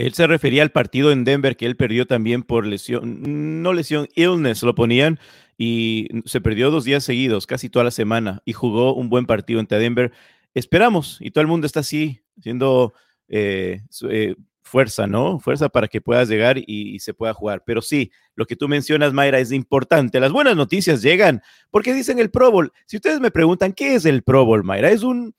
Él 0.00 0.14
se 0.14 0.26
refería 0.26 0.62
al 0.62 0.72
partido 0.72 1.12
en 1.12 1.24
Denver 1.24 1.58
que 1.58 1.66
él 1.66 1.76
perdió 1.76 2.06
también 2.06 2.42
por 2.42 2.66
lesión, 2.66 3.62
no 3.62 3.74
lesión, 3.74 4.08
illness 4.14 4.62
lo 4.62 4.74
ponían 4.74 5.20
y 5.58 6.08
se 6.24 6.40
perdió 6.40 6.70
dos 6.70 6.84
días 6.84 7.04
seguidos, 7.04 7.46
casi 7.46 7.68
toda 7.68 7.84
la 7.84 7.90
semana 7.90 8.40
y 8.46 8.54
jugó 8.54 8.94
un 8.94 9.10
buen 9.10 9.26
partido 9.26 9.60
ante 9.60 9.78
Denver. 9.78 10.10
Esperamos 10.54 11.18
y 11.20 11.30
todo 11.32 11.42
el 11.42 11.48
mundo 11.48 11.66
está 11.66 11.80
así, 11.80 12.22
haciendo 12.38 12.94
eh, 13.28 13.82
eh, 14.08 14.36
fuerza, 14.62 15.06
¿no? 15.06 15.38
Fuerza 15.38 15.68
para 15.68 15.86
que 15.86 16.00
puedas 16.00 16.30
llegar 16.30 16.56
y, 16.56 16.64
y, 16.66 16.98
se 17.00 17.12
pueda 17.12 17.34
jugar. 17.34 17.62
Pero 17.66 17.82
sí, 17.82 18.10
lo 18.34 18.46
que 18.46 18.56
tú 18.56 18.68
mencionas, 18.68 19.12
Mayra, 19.12 19.38
es 19.38 19.52
importante. 19.52 20.18
Las 20.18 20.32
buenas 20.32 20.56
noticias 20.56 21.02
llegan 21.02 21.42
porque 21.70 21.92
dicen 21.92 22.18
el 22.18 22.30
Pro 22.30 22.50
Bowl. 22.50 22.72
Si 22.86 22.96
ustedes 22.96 23.20
me 23.20 23.30
preguntan, 23.30 23.74
¿qué 23.74 23.96
es 23.96 24.06
el 24.06 24.22
Pro 24.22 24.46
Bowl, 24.46 24.64
Mayra? 24.64 24.90
Es 24.90 25.02
un 25.02 25.34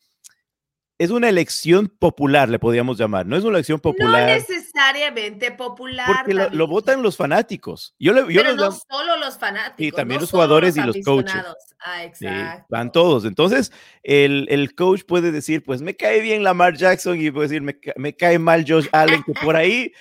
es 1.02 1.10
una 1.10 1.30
elección 1.30 1.88
popular, 1.88 2.48
le 2.48 2.60
podríamos 2.60 2.96
llamar. 2.96 3.26
No 3.26 3.36
es 3.36 3.44
una 3.44 3.58
elección 3.58 3.80
popular. 3.80 4.22
No 4.22 4.36
necesariamente 4.36 5.50
popular. 5.50 6.06
Porque 6.06 6.36
lo, 6.36 6.48
lo, 6.52 6.68
votan 6.68 7.02
los 7.02 7.18
fanáticos. 7.18 7.96
Yo 7.98 8.14
le, 8.14 8.22
yo 8.32 8.44
Pero 8.44 8.54
no 8.54 8.72
solo 8.72 9.18
los 9.18 9.36
fanáticos. 9.40 9.84
Y 9.84 9.92
también 9.92 10.18
no 10.18 10.22
los 10.22 10.30
jugadores 10.30 10.78
los 10.78 10.86
y 10.86 10.88
los 11.00 11.04
coaches. 11.04 11.44
Ah, 11.80 12.04
exacto. 12.04 12.60
Sí, 12.60 12.66
van 12.70 12.92
todos. 12.92 13.26
Entonces, 13.26 13.72
el, 14.04 14.46
el, 14.52 14.76
coach 14.76 15.02
puede 15.08 15.32
decir, 15.32 15.64
pues 15.64 15.82
me 15.82 15.96
cae 15.96 16.22
bien 16.22 16.44
Lamar 16.44 16.78
Jackson 16.78 17.20
y 17.20 17.32
puede 17.32 17.48
decir, 17.48 17.64
me, 17.64 17.80
me 17.96 18.16
cae 18.16 18.38
mal 18.38 18.64
Josh 18.68 18.88
Allen, 18.92 19.24
que 19.24 19.34
por 19.34 19.56
ahí, 19.56 19.94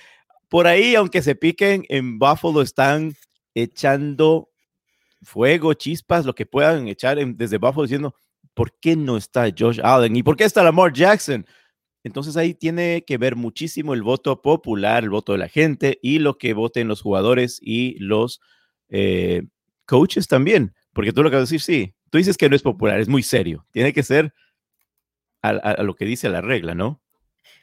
por 0.49 0.67
ahí, 0.67 0.93
aunque 0.93 1.23
se 1.23 1.33
piquen, 1.33 1.83
en 1.89 2.19
Buffalo 2.19 2.61
están 2.61 3.15
echando 3.55 4.51
fuego, 5.23 5.73
chispas, 5.73 6.25
lo 6.25 6.35
que 6.35 6.45
puedan 6.45 6.87
echar 6.87 7.17
en, 7.17 7.35
desde 7.35 7.57
Buffalo 7.57 7.81
diciendo, 7.81 8.13
¿por 8.53 8.73
qué 8.79 8.95
no 8.95 9.17
está 9.17 9.47
Josh 9.57 9.79
Allen? 9.83 10.15
¿Y 10.15 10.23
por 10.23 10.35
qué 10.37 10.43
está 10.45 10.63
Lamar 10.63 10.93
Jackson? 10.93 11.45
Entonces 12.03 12.37
ahí 12.37 12.53
tiene 12.53 13.03
que 13.05 13.17
ver 13.17 13.35
muchísimo 13.35 13.93
el 13.93 14.03
voto 14.03 14.41
popular, 14.41 15.03
el 15.03 15.11
voto 15.11 15.33
de 15.33 15.37
la 15.39 15.49
gente 15.49 15.99
y 16.01 16.19
lo 16.19 16.37
que 16.37 16.53
voten 16.53 16.87
los 16.87 17.01
jugadores 17.01 17.59
y 17.61 17.97
los 17.99 18.41
eh, 18.89 19.43
coaches 19.85 20.27
también. 20.27 20.73
Porque 20.93 21.13
tú 21.13 21.21
lo 21.23 21.29
acabas 21.29 21.49
de 21.49 21.55
decir, 21.57 21.61
sí, 21.61 21.95
tú 22.09 22.17
dices 22.17 22.37
que 22.37 22.49
no 22.49 22.55
es 22.55 22.63
popular, 22.63 22.99
es 22.99 23.07
muy 23.09 23.23
serio. 23.23 23.65
Tiene 23.71 23.93
que 23.93 24.03
ser 24.03 24.33
a, 25.41 25.49
a, 25.49 25.71
a 25.73 25.83
lo 25.83 25.95
que 25.95 26.05
dice 26.05 26.29
la 26.29 26.41
regla, 26.41 26.75
¿no? 26.75 27.00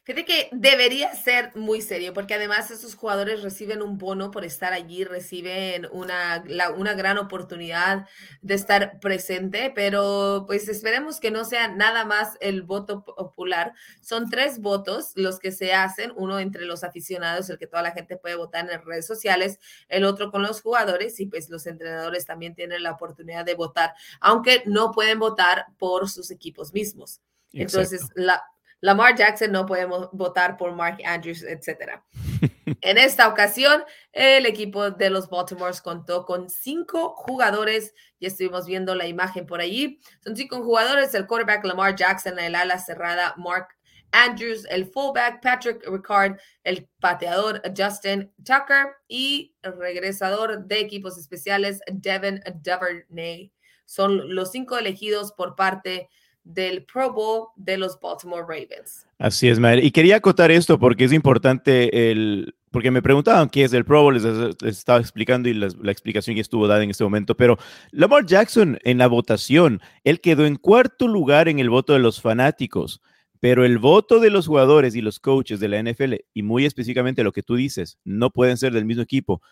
Fíjate 0.08 0.24
que 0.24 0.48
debería 0.52 1.14
ser 1.14 1.54
muy 1.54 1.82
serio, 1.82 2.14
porque 2.14 2.32
además 2.32 2.70
esos 2.70 2.94
jugadores 2.94 3.42
reciben 3.42 3.82
un 3.82 3.98
bono 3.98 4.30
por 4.30 4.46
estar 4.46 4.72
allí, 4.72 5.04
reciben 5.04 5.86
una, 5.92 6.42
la, 6.46 6.70
una 6.70 6.94
gran 6.94 7.18
oportunidad 7.18 8.06
de 8.40 8.54
estar 8.54 9.00
presente, 9.00 9.70
pero 9.74 10.44
pues 10.46 10.66
esperemos 10.70 11.20
que 11.20 11.30
no 11.30 11.44
sea 11.44 11.68
nada 11.68 12.06
más 12.06 12.38
el 12.40 12.62
voto 12.62 13.04
popular. 13.04 13.74
Son 14.00 14.30
tres 14.30 14.60
votos 14.60 15.12
los 15.14 15.38
que 15.38 15.52
se 15.52 15.74
hacen, 15.74 16.10
uno 16.16 16.38
entre 16.38 16.64
los 16.64 16.84
aficionados, 16.84 17.50
el 17.50 17.58
que 17.58 17.66
toda 17.66 17.82
la 17.82 17.92
gente 17.92 18.16
puede 18.16 18.36
votar 18.36 18.66
en 18.70 18.82
redes 18.86 19.06
sociales, 19.06 19.58
el 19.90 20.06
otro 20.06 20.30
con 20.30 20.40
los 20.40 20.62
jugadores 20.62 21.20
y 21.20 21.26
pues 21.26 21.50
los 21.50 21.66
entrenadores 21.66 22.24
también 22.24 22.54
tienen 22.54 22.82
la 22.82 22.92
oportunidad 22.92 23.44
de 23.44 23.56
votar, 23.56 23.92
aunque 24.20 24.62
no 24.64 24.90
pueden 24.90 25.18
votar 25.18 25.66
por 25.76 26.08
sus 26.08 26.30
equipos 26.30 26.72
mismos. 26.72 27.20
Entonces, 27.52 28.08
la, 28.14 28.42
Lamar 28.80 29.16
Jackson 29.16 29.52
no 29.52 29.66
podemos 29.66 30.08
votar 30.12 30.56
por 30.56 30.72
Mark 30.72 30.98
Andrews, 31.04 31.42
etc. 31.42 32.00
en 32.80 32.98
esta 32.98 33.28
ocasión, 33.28 33.82
el 34.12 34.46
equipo 34.46 34.90
de 34.90 35.10
los 35.10 35.28
Baltimore 35.28 35.74
contó 35.82 36.24
con 36.24 36.48
cinco 36.48 37.14
jugadores. 37.16 37.94
Ya 38.20 38.28
estuvimos 38.28 38.66
viendo 38.66 38.94
la 38.94 39.06
imagen 39.06 39.46
por 39.46 39.60
allí. 39.60 40.00
Son 40.22 40.36
cinco 40.36 40.62
jugadores: 40.62 41.14
el 41.14 41.26
quarterback 41.26 41.64
Lamar 41.64 41.96
Jackson, 41.96 42.38
el 42.38 42.54
ala 42.54 42.78
cerrada 42.78 43.34
Mark 43.36 43.68
Andrews, 44.12 44.66
el 44.70 44.86
fullback 44.86 45.42
Patrick 45.42 45.84
Ricard, 45.86 46.38
el 46.64 46.88
pateador 47.00 47.60
Justin 47.76 48.32
Tucker 48.44 48.96
y 49.06 49.54
el 49.62 49.76
regresador 49.78 50.64
de 50.64 50.80
equipos 50.80 51.18
especiales 51.18 51.80
Devin 51.92 52.40
Duvernay. 52.62 53.52
Son 53.84 54.34
los 54.34 54.50
cinco 54.52 54.78
elegidos 54.78 55.32
por 55.32 55.56
parte 55.56 56.08
del 56.48 56.82
Pro 56.84 57.12
Bowl 57.12 57.48
de 57.56 57.76
los 57.76 58.00
Baltimore 58.00 58.42
Ravens. 58.42 59.06
Así 59.18 59.48
es, 59.48 59.58
Mayer. 59.58 59.84
Y 59.84 59.90
quería 59.90 60.16
acotar 60.16 60.50
esto 60.50 60.78
porque 60.78 61.04
es 61.04 61.12
importante 61.12 62.10
el, 62.10 62.54
porque 62.70 62.90
me 62.90 63.02
preguntaban 63.02 63.50
qué 63.50 63.64
es 63.64 63.72
el 63.74 63.84
Pro 63.84 64.02
Bowl, 64.02 64.14
les, 64.14 64.24
estaba 64.64 64.98
explicando 64.98 65.48
y 65.48 65.54
la, 65.54 65.68
la, 65.82 65.92
explicación 65.92 66.36
ya 66.36 66.40
estuvo 66.40 66.66
dada 66.66 66.82
en 66.82 66.90
este 66.90 67.04
momento, 67.04 67.36
pero 67.36 67.58
Lamar 67.90 68.24
Jackson 68.24 68.78
en 68.82 68.98
la 68.98 69.08
votación, 69.08 69.80
él 70.04 70.20
quedó 70.20 70.46
en 70.46 70.56
cuarto 70.56 71.06
lugar 71.06 71.48
en 71.48 71.58
el 71.58 71.68
voto 71.68 71.92
de 71.92 71.98
los 71.98 72.20
fanáticos, 72.20 73.02
pero 73.40 73.64
el 73.66 73.78
voto 73.78 74.18
de 74.18 74.30
los 74.30 74.46
jugadores 74.46 74.94
y 74.94 75.02
los 75.02 75.20
coaches 75.20 75.60
de 75.60 75.68
la 75.68 75.82
NFL, 75.82 76.14
y 76.32 76.42
muy 76.42 76.64
específicamente 76.64 77.24
lo 77.24 77.32
que 77.32 77.42
tú 77.42 77.56
dices, 77.56 77.98
no 78.04 78.30
pueden 78.30 78.56
ser 78.56 78.72
del 78.72 78.86
mismo 78.86 79.02
equipo. 79.02 79.42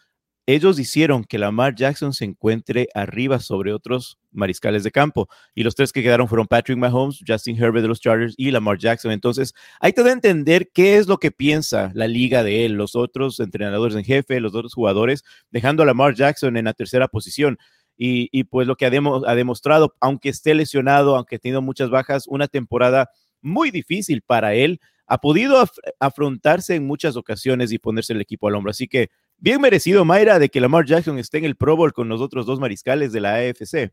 Ellos 0.49 0.79
hicieron 0.79 1.25
que 1.25 1.39
Lamar 1.39 1.75
Jackson 1.75 2.13
se 2.13 2.25
encuentre 2.25 2.89
arriba 2.95 3.41
sobre 3.41 3.73
otros 3.73 4.17
mariscales 4.31 4.85
de 4.85 4.93
campo. 4.93 5.29
Y 5.57 5.65
los 5.65 5.75
tres 5.75 5.93
que 5.93 6.05
quedaron 6.05 6.29
fueron 6.29 6.47
Patrick 6.47 6.79
Mahomes, 6.79 7.21
Justin 7.27 7.57
Herbert 7.57 7.83
de 7.83 7.89
los 7.89 8.01
Chargers 8.01 8.35
y 8.37 8.53
Lamar 8.53 8.79
Jackson. 8.79 9.11
Entonces, 9.11 9.55
hay 9.81 9.93
que 9.93 10.03
entender 10.03 10.71
qué 10.73 10.99
es 10.99 11.09
lo 11.09 11.19
que 11.19 11.33
piensa 11.33 11.91
la 11.95 12.07
liga 12.07 12.45
de 12.45 12.65
él, 12.65 12.75
los 12.75 12.95
otros 12.95 13.41
entrenadores 13.41 13.97
en 13.97 14.05
jefe, 14.05 14.39
los 14.39 14.55
otros 14.55 14.73
jugadores, 14.73 15.25
dejando 15.51 15.83
a 15.83 15.87
Lamar 15.87 16.15
Jackson 16.15 16.57
en 16.57 16.67
la 16.67 16.75
tercera 16.75 17.09
posición. 17.09 17.59
Y, 17.99 18.45
pues 18.45 18.69
lo 18.69 18.77
que 18.77 18.87
ha, 18.87 18.91
demostrado, 18.91 19.97
aunque 20.01 20.29
esté 20.29 20.55
lesionado, 20.55 21.17
aunque 21.17 21.37
ha 21.37 21.39
tenido 21.41 21.61
muchas 21.61 21.91
bajas, 21.91 22.29
una 22.29 22.47
temporada 22.47 23.11
muy 23.41 23.73
difícil 23.73 24.23
para 24.23 24.55
él, 24.55 24.81
ha 25.09 25.19
podido 25.19 25.65
afrontarse 25.99 26.77
en 26.77 26.87
muchas 26.87 27.17
ocasiones 27.17 27.73
y 27.73 27.79
ponerse 27.79 28.13
el 28.13 28.21
equipo 28.21 28.47
al 28.47 28.55
hombro. 28.55 28.71
Así 28.71 28.87
que 28.87 29.09
bien 29.39 29.61
merecido, 29.61 30.05
Mayra, 30.05 30.39
de 30.39 30.49
que 30.49 30.61
Lamar 30.61 30.85
Jackson 30.85 31.19
esté 31.19 31.39
en 31.39 31.45
el 31.45 31.57
Pro 31.57 31.77
Bowl 31.77 31.93
con 31.93 32.09
los 32.09 32.21
otros 32.21 32.47
dos 32.47 32.61
mariscales 32.61 33.13
de 33.13 33.21
la 33.21 33.35
AFC. 33.35 33.93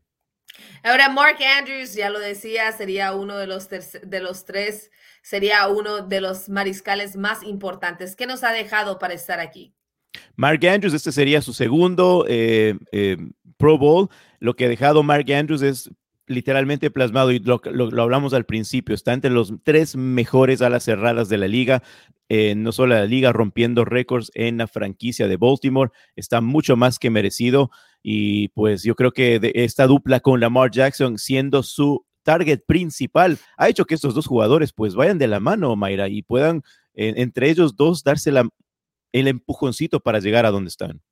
Ahora, 0.82 1.08
Mark 1.08 1.38
Andrews, 1.58 1.94
ya 1.94 2.10
lo 2.10 2.18
decía, 2.18 2.70
sería 2.72 3.14
uno 3.14 3.36
de 3.36 3.46
los, 3.46 3.68
de 3.68 4.20
los 4.20 4.44
tres, 4.44 4.90
sería 5.22 5.66
uno 5.68 6.06
de 6.06 6.20
los 6.20 6.48
mariscales 6.48 7.16
más 7.16 7.42
importantes. 7.42 8.14
¿Qué 8.14 8.26
nos 8.26 8.44
ha 8.44 8.52
dejado 8.52 8.98
para 8.98 9.14
estar 9.14 9.40
aquí? 9.40 9.74
Mark 10.36 10.64
Andrews, 10.66 10.94
este 10.94 11.12
sería 11.12 11.42
su 11.42 11.52
segundo 11.52 12.24
eh, 12.28 12.76
eh, 12.92 13.16
Pro 13.56 13.78
Bowl. 13.78 14.08
Lo 14.38 14.54
que 14.54 14.66
ha 14.66 14.68
dejado 14.68 15.02
Mark 15.02 15.30
Andrews 15.32 15.62
es 15.62 15.90
literalmente 16.26 16.90
plasmado 16.90 17.32
y 17.32 17.38
lo, 17.38 17.60
hablamos 18.00 18.34
al 18.34 18.44
principio, 18.44 18.94
está 18.94 19.12
entre 19.12 19.30
los 19.30 19.52
tres 19.62 19.96
mejores 19.96 20.62
alas 20.62 20.84
cerradas 20.84 21.28
de 21.28 21.38
la 21.38 21.48
liga, 21.48 21.82
eh, 22.28 22.54
no 22.54 22.72
solo 22.72 22.94
la 22.94 23.04
liga 23.04 23.32
rompiendo 23.32 23.84
récords 23.84 24.30
en 24.34 24.58
la 24.58 24.66
franquicia 24.66 25.28
de 25.28 25.36
Baltimore, 25.36 25.90
está 26.16 26.40
mucho 26.40 26.76
más 26.76 26.98
que 26.98 27.10
merecido 27.10 27.70
y 28.02 28.48
pues 28.48 28.82
yo 28.82 28.94
creo 28.94 29.12
que 29.12 29.52
esta 29.54 29.86
dupla 29.86 30.20
con 30.20 30.40
Lamar 30.40 30.70
Jackson 30.70 31.18
siendo 31.18 31.62
su 31.62 32.06
target 32.22 32.60
principal 32.66 33.38
ha 33.56 33.68
hecho 33.68 33.84
que 33.84 33.94
estos 33.94 34.14
dos 34.14 34.26
jugadores 34.26 34.72
pues 34.72 34.94
vayan 34.94 35.18
de 35.18 35.28
la 35.28 35.40
mano, 35.40 35.76
Mayra, 35.76 36.08
y 36.08 36.22
puedan 36.22 36.62
entre 36.94 37.50
ellos 37.50 37.76
dos 37.76 38.02
darse 38.02 38.32
el 39.12 39.28
empujoncito 39.28 40.00
para 40.00 40.20
llegar 40.20 40.46
a 40.46 40.50
donde 40.50 40.68
están. 40.68 41.02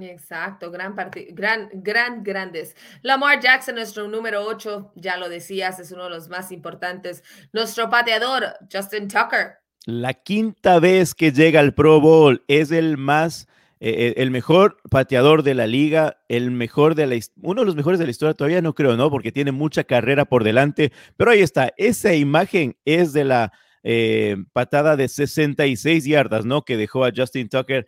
Exacto, 0.00 0.70
gran 0.70 0.94
gran, 1.32 1.70
gran, 1.72 2.22
grandes. 2.22 2.76
Lamar 3.02 3.40
Jackson, 3.40 3.76
nuestro 3.76 4.06
número 4.08 4.44
8, 4.44 4.92
ya 4.96 5.16
lo 5.16 5.28
decías, 5.28 5.78
es 5.80 5.90
uno 5.90 6.04
de 6.04 6.10
los 6.10 6.28
más 6.28 6.52
importantes. 6.52 7.22
Nuestro 7.52 7.88
pateador, 7.88 8.44
Justin 8.70 9.08
Tucker. 9.08 9.54
La 9.86 10.12
quinta 10.12 10.80
vez 10.80 11.14
que 11.14 11.32
llega 11.32 11.60
al 11.60 11.72
Pro 11.72 12.00
Bowl, 12.00 12.44
es 12.46 12.72
el 12.72 12.98
más, 12.98 13.48
eh, 13.80 14.14
el 14.18 14.30
mejor 14.30 14.76
pateador 14.90 15.42
de 15.42 15.54
la 15.54 15.66
liga, 15.66 16.18
el 16.28 16.50
mejor 16.50 16.94
de 16.94 17.06
la, 17.06 17.16
uno 17.40 17.62
de 17.62 17.66
los 17.66 17.76
mejores 17.76 17.98
de 17.98 18.04
la 18.04 18.10
historia, 18.10 18.34
todavía 18.34 18.60
no 18.60 18.74
creo, 18.74 18.96
¿no? 18.96 19.10
Porque 19.10 19.32
tiene 19.32 19.52
mucha 19.52 19.84
carrera 19.84 20.26
por 20.26 20.44
delante, 20.44 20.92
pero 21.16 21.30
ahí 21.30 21.40
está, 21.40 21.72
esa 21.78 22.12
imagen 22.14 22.76
es 22.84 23.14
de 23.14 23.24
la 23.24 23.52
eh, 23.82 24.36
patada 24.52 24.96
de 24.96 25.08
66 25.08 26.04
yardas, 26.04 26.44
¿no? 26.44 26.62
Que 26.62 26.76
dejó 26.76 27.04
a 27.04 27.12
Justin 27.16 27.48
Tucker 27.48 27.86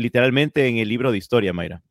literalmente 0.00 0.66
en 0.66 0.78
el 0.78 0.88
libro 0.88 1.12
de 1.12 1.18
historia, 1.18 1.52
Mayra. 1.52 1.82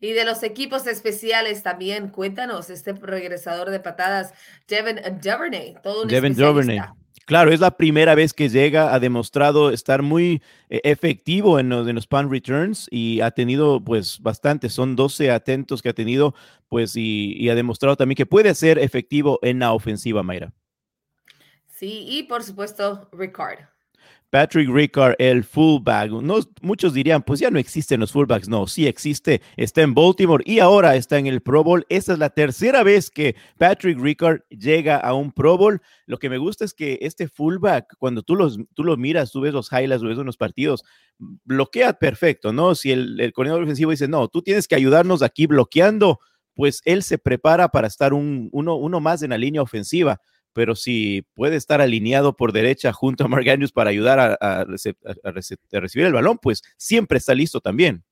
Y 0.00 0.12
de 0.12 0.24
los 0.24 0.42
equipos 0.42 0.86
especiales 0.88 1.62
también, 1.62 2.08
cuéntanos, 2.08 2.70
este 2.70 2.92
regresador 2.92 3.70
de 3.70 3.78
patadas, 3.78 4.34
Devin 4.66 4.96
Duvernay, 5.22 5.76
todo 5.82 6.02
un 6.02 6.08
Devin 6.08 6.34
Duvernay. 6.34 6.80
Claro, 7.24 7.52
es 7.52 7.60
la 7.60 7.76
primera 7.76 8.16
vez 8.16 8.32
que 8.32 8.48
llega, 8.48 8.92
ha 8.92 8.98
demostrado 8.98 9.70
estar 9.70 10.02
muy 10.02 10.42
eh, 10.68 10.80
efectivo 10.82 11.60
en 11.60 11.68
los, 11.68 11.86
en 11.86 11.94
los 11.94 12.08
punt 12.08 12.30
returns 12.30 12.88
y 12.90 13.20
ha 13.20 13.30
tenido 13.30 13.82
pues 13.82 14.18
bastante, 14.20 14.68
son 14.68 14.96
12 14.96 15.30
atentos 15.30 15.82
que 15.82 15.90
ha 15.90 15.94
tenido 15.94 16.34
pues 16.68 16.96
y, 16.96 17.34
y 17.38 17.48
ha 17.48 17.54
demostrado 17.54 17.96
también 17.96 18.16
que 18.16 18.26
puede 18.26 18.54
ser 18.56 18.78
efectivo 18.78 19.38
en 19.42 19.60
la 19.60 19.72
ofensiva, 19.72 20.24
Mayra. 20.24 20.52
Sí, 21.68 22.04
y 22.08 22.24
por 22.24 22.42
supuesto, 22.42 23.08
Ricard. 23.12 23.71
Patrick 24.32 24.70
Ricard, 24.70 25.14
el 25.18 25.44
fullback. 25.44 26.10
No, 26.10 26.38
muchos 26.62 26.94
dirían, 26.94 27.22
pues 27.22 27.38
ya 27.38 27.50
no 27.50 27.58
existen 27.58 28.00
los 28.00 28.12
fullbacks. 28.12 28.48
No, 28.48 28.66
sí 28.66 28.86
existe. 28.86 29.42
Está 29.58 29.82
en 29.82 29.92
Baltimore 29.92 30.42
y 30.46 30.58
ahora 30.58 30.96
está 30.96 31.18
en 31.18 31.26
el 31.26 31.42
Pro 31.42 31.62
Bowl. 31.62 31.84
Esta 31.90 32.14
es 32.14 32.18
la 32.18 32.30
tercera 32.30 32.82
vez 32.82 33.10
que 33.10 33.36
Patrick 33.58 33.98
Ricard 34.00 34.40
llega 34.48 34.96
a 34.96 35.12
un 35.12 35.32
Pro 35.32 35.58
Bowl. 35.58 35.82
Lo 36.06 36.16
que 36.16 36.30
me 36.30 36.38
gusta 36.38 36.64
es 36.64 36.72
que 36.72 36.98
este 37.02 37.28
fullback, 37.28 37.94
cuando 37.98 38.22
tú, 38.22 38.34
los, 38.34 38.58
tú 38.72 38.84
lo 38.84 38.96
miras, 38.96 39.32
tú 39.32 39.42
ves 39.42 39.52
los 39.52 39.70
highlights, 39.70 40.02
ves 40.02 40.16
unos 40.16 40.38
partidos, 40.38 40.82
bloquea 41.18 41.92
perfecto, 41.92 42.54
¿no? 42.54 42.74
Si 42.74 42.90
el, 42.90 43.20
el 43.20 43.34
coordinador 43.34 43.64
ofensivo 43.64 43.90
dice, 43.90 44.08
no, 44.08 44.28
tú 44.28 44.40
tienes 44.40 44.66
que 44.66 44.76
ayudarnos 44.76 45.20
aquí 45.20 45.46
bloqueando, 45.46 46.20
pues 46.54 46.80
él 46.86 47.02
se 47.02 47.18
prepara 47.18 47.68
para 47.68 47.86
estar 47.86 48.14
un, 48.14 48.48
uno, 48.52 48.76
uno 48.76 48.98
más 48.98 49.22
en 49.22 49.28
la 49.28 49.36
línea 49.36 49.60
ofensiva 49.60 50.22
pero 50.52 50.74
si 50.76 51.26
puede 51.34 51.56
estar 51.56 51.80
alineado 51.80 52.36
por 52.36 52.52
derecha 52.52 52.92
junto 52.92 53.24
a 53.24 53.28
Mark 53.28 53.48
Andrews 53.48 53.72
para 53.72 53.90
ayudar 53.90 54.38
a, 54.40 54.64
recibir 54.64 56.06
el 56.06 56.12
balón, 56.12 56.38
pues 56.40 56.62
siempre 56.76 57.18
está 57.18 57.34
listo 57.34 57.60
también. 57.60 58.04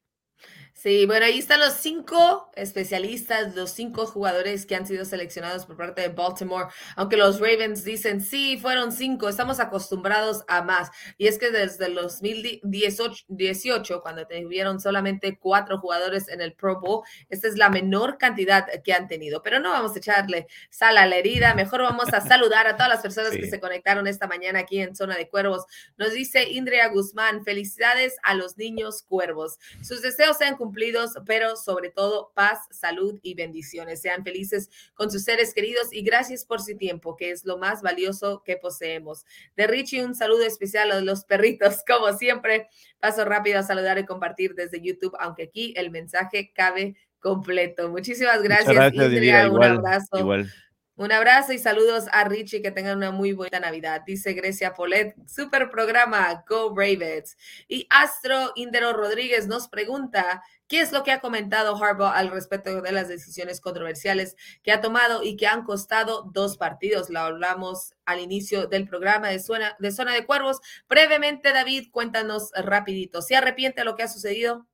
Sí, 0.83 1.05
bueno, 1.05 1.27
ahí 1.27 1.39
están 1.39 1.61
los 1.61 1.75
cinco 1.75 2.51
especialistas, 2.55 3.55
los 3.55 3.71
cinco 3.71 4.07
jugadores 4.07 4.65
que 4.65 4.75
han 4.75 4.87
sido 4.87 5.05
seleccionados 5.05 5.67
por 5.67 5.77
parte 5.77 6.01
de 6.01 6.09
Baltimore, 6.09 6.69
aunque 6.97 7.19
los 7.19 7.39
Ravens 7.39 7.85
dicen, 7.85 8.23
sí, 8.23 8.57
fueron 8.57 8.91
cinco, 8.91 9.29
estamos 9.29 9.61
acostumbrados 9.61 10.43
a 10.49 10.63
más. 10.63 10.91
Y 11.19 11.27
es 11.27 11.37
que 11.37 11.51
desde 11.51 11.85
el 11.85 11.97
2018, 11.97 14.01
cuando 14.01 14.27
tuvieron 14.27 14.81
solamente 14.81 15.37
cuatro 15.39 15.77
jugadores 15.77 16.29
en 16.29 16.41
el 16.41 16.55
Pro 16.55 16.81
Bowl, 16.81 17.05
esta 17.29 17.47
es 17.47 17.59
la 17.59 17.69
menor 17.69 18.17
cantidad 18.17 18.67
que 18.83 18.95
han 18.95 19.07
tenido. 19.07 19.43
Pero 19.43 19.61
no 19.61 19.73
vamos 19.73 19.95
a 19.95 19.99
echarle 19.99 20.47
sal 20.71 20.97
a 20.97 21.05
la 21.05 21.17
herida, 21.17 21.55
mejor 21.55 21.83
vamos 21.83 22.11
a 22.15 22.23
saludar 22.23 22.67
a 22.67 22.77
todas 22.77 22.89
las 22.89 23.03
personas 23.03 23.33
que 23.33 23.51
se 23.51 23.61
conectaron 23.61 24.07
esta 24.07 24.27
mañana 24.27 24.61
aquí 24.61 24.81
en 24.81 24.97
Zona 24.97 25.19
de 25.19 25.29
Cuervos. 25.29 25.67
Nos 25.99 26.13
dice 26.13 26.49
Indria 26.49 26.89
Guzmán, 26.89 27.45
felicidades 27.45 28.17
a 28.23 28.33
los 28.33 28.57
niños 28.57 29.03
cuervos. 29.03 29.59
Sus 29.83 30.01
deseos 30.01 30.39
sean 30.39 30.57
cumplidos 30.57 30.70
cumplidos, 30.71 31.15
pero 31.27 31.57
sobre 31.57 31.91
todo 31.91 32.31
paz, 32.35 32.59
salud 32.71 33.19
y 33.23 33.35
bendiciones. 33.35 34.01
Sean 34.01 34.23
felices 34.23 34.71
con 34.95 35.11
sus 35.11 35.25
seres 35.25 35.53
queridos 35.53 35.89
y 35.93 36.03
gracias 36.03 36.45
por 36.45 36.61
su 36.61 36.77
tiempo, 36.77 37.17
que 37.17 37.33
es 37.33 37.45
lo 37.45 37.59
más 37.59 37.83
valioso 37.83 38.43
que 38.45 38.57
poseemos. 38.57 39.25
De 39.57 39.67
Richie, 39.67 40.05
un 40.05 40.15
saludo 40.15 40.45
especial 40.45 40.93
a 40.93 41.01
los 41.01 41.25
perritos, 41.25 41.83
como 41.87 42.17
siempre. 42.17 42.69
Paso 43.01 43.25
rápido 43.25 43.59
a 43.59 43.63
saludar 43.63 43.99
y 43.99 44.07
compartir 44.07 44.55
desde 44.55 44.81
YouTube, 44.81 45.17
aunque 45.19 45.45
aquí 45.45 45.75
el 45.77 45.91
mensaje 45.91 46.53
cabe 46.55 46.97
completo. 47.19 47.89
Muchísimas 47.89 48.43
gracias, 48.43 48.75
gracias 48.75 49.51
un 49.51 49.65
abrazo. 49.65 50.19
Igual. 50.19 50.53
Un 51.01 51.13
abrazo 51.13 51.55
y 51.55 51.59
saludos 51.59 52.09
a 52.13 52.25
Richie, 52.25 52.61
que 52.61 52.73
tengan 52.73 52.99
una 52.99 53.11
muy 53.11 53.33
buena 53.33 53.59
Navidad. 53.59 54.03
Dice 54.05 54.35
Grecia 54.35 54.75
Polet, 54.75 55.15
super 55.27 55.71
programa, 55.71 56.45
Go 56.47 56.75
Ravens. 56.77 57.39
Y 57.69 57.87
Astro 57.89 58.53
Indero 58.55 58.93
Rodríguez 58.93 59.47
nos 59.47 59.69
pregunta, 59.69 60.43
¿qué 60.69 60.81
es 60.81 60.93
lo 60.93 61.03
que 61.03 61.13
ha 61.13 61.23
comentado 61.23 61.83
Harbaugh 61.83 62.13
al 62.13 62.31
respecto 62.31 62.83
de 62.83 62.93
las 62.93 63.09
decisiones 63.09 63.63
controversiales 63.63 64.37
que 64.63 64.73
ha 64.73 64.83
tomado 64.83 65.23
y 65.23 65.39
que 65.39 65.47
han 65.47 65.65
costado 65.65 66.31
dos 66.35 66.59
partidos? 66.59 67.09
Lo 67.09 67.21
hablamos 67.21 67.95
al 68.05 68.21
inicio 68.21 68.67
del 68.67 68.87
programa 68.87 69.29
de 69.29 69.39
Zona 69.39 69.79
de, 69.79 69.93
Zona 69.93 70.13
de 70.13 70.27
Cuervos. 70.27 70.61
Brevemente, 70.87 71.55
David, 71.55 71.89
cuéntanos 71.91 72.51
rapidito. 72.55 73.23
¿Se 73.23 73.37
arrepiente 73.37 73.85
lo 73.85 73.97
que 73.97 74.03
ha 74.03 74.09
sucedido? 74.09 74.67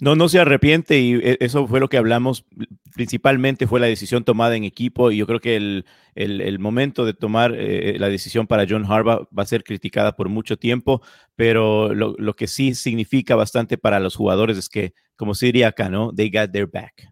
No, 0.00 0.14
no 0.14 0.28
se 0.28 0.38
arrepiente 0.38 1.00
y 1.00 1.14
e, 1.14 1.36
eso 1.40 1.66
fue 1.66 1.80
lo 1.80 1.88
que 1.88 1.96
hablamos. 1.96 2.44
Principalmente 2.94 3.66
fue 3.66 3.80
la 3.80 3.86
decisión 3.86 4.24
tomada 4.24 4.56
en 4.56 4.64
equipo 4.64 5.10
y 5.10 5.18
yo 5.18 5.26
creo 5.26 5.40
que 5.40 5.56
el, 5.56 5.84
el, 6.14 6.58
momento 6.58 7.04
de 7.04 7.14
tomar 7.14 7.54
eh, 7.56 7.96
la 7.98 8.08
decisión 8.08 8.46
para 8.46 8.66
John 8.68 8.84
Harbaugh 8.84 9.28
va 9.36 9.42
a 9.42 9.46
ser 9.46 9.64
criticada 9.64 10.16
por 10.16 10.28
mucho 10.28 10.56
tiempo, 10.56 11.02
pero 11.36 11.94
lo, 11.94 12.14
lo, 12.18 12.34
que 12.34 12.46
sí 12.46 12.74
significa 12.74 13.36
bastante 13.36 13.78
para 13.78 14.00
los 14.00 14.16
jugadores 14.16 14.58
es 14.58 14.68
que, 14.68 14.94
como 15.16 15.34
se 15.34 15.46
diría 15.46 15.68
acá, 15.68 15.88
¿no? 15.88 16.12
They 16.14 16.30
got 16.30 16.52
their 16.52 16.66
back. 16.66 17.10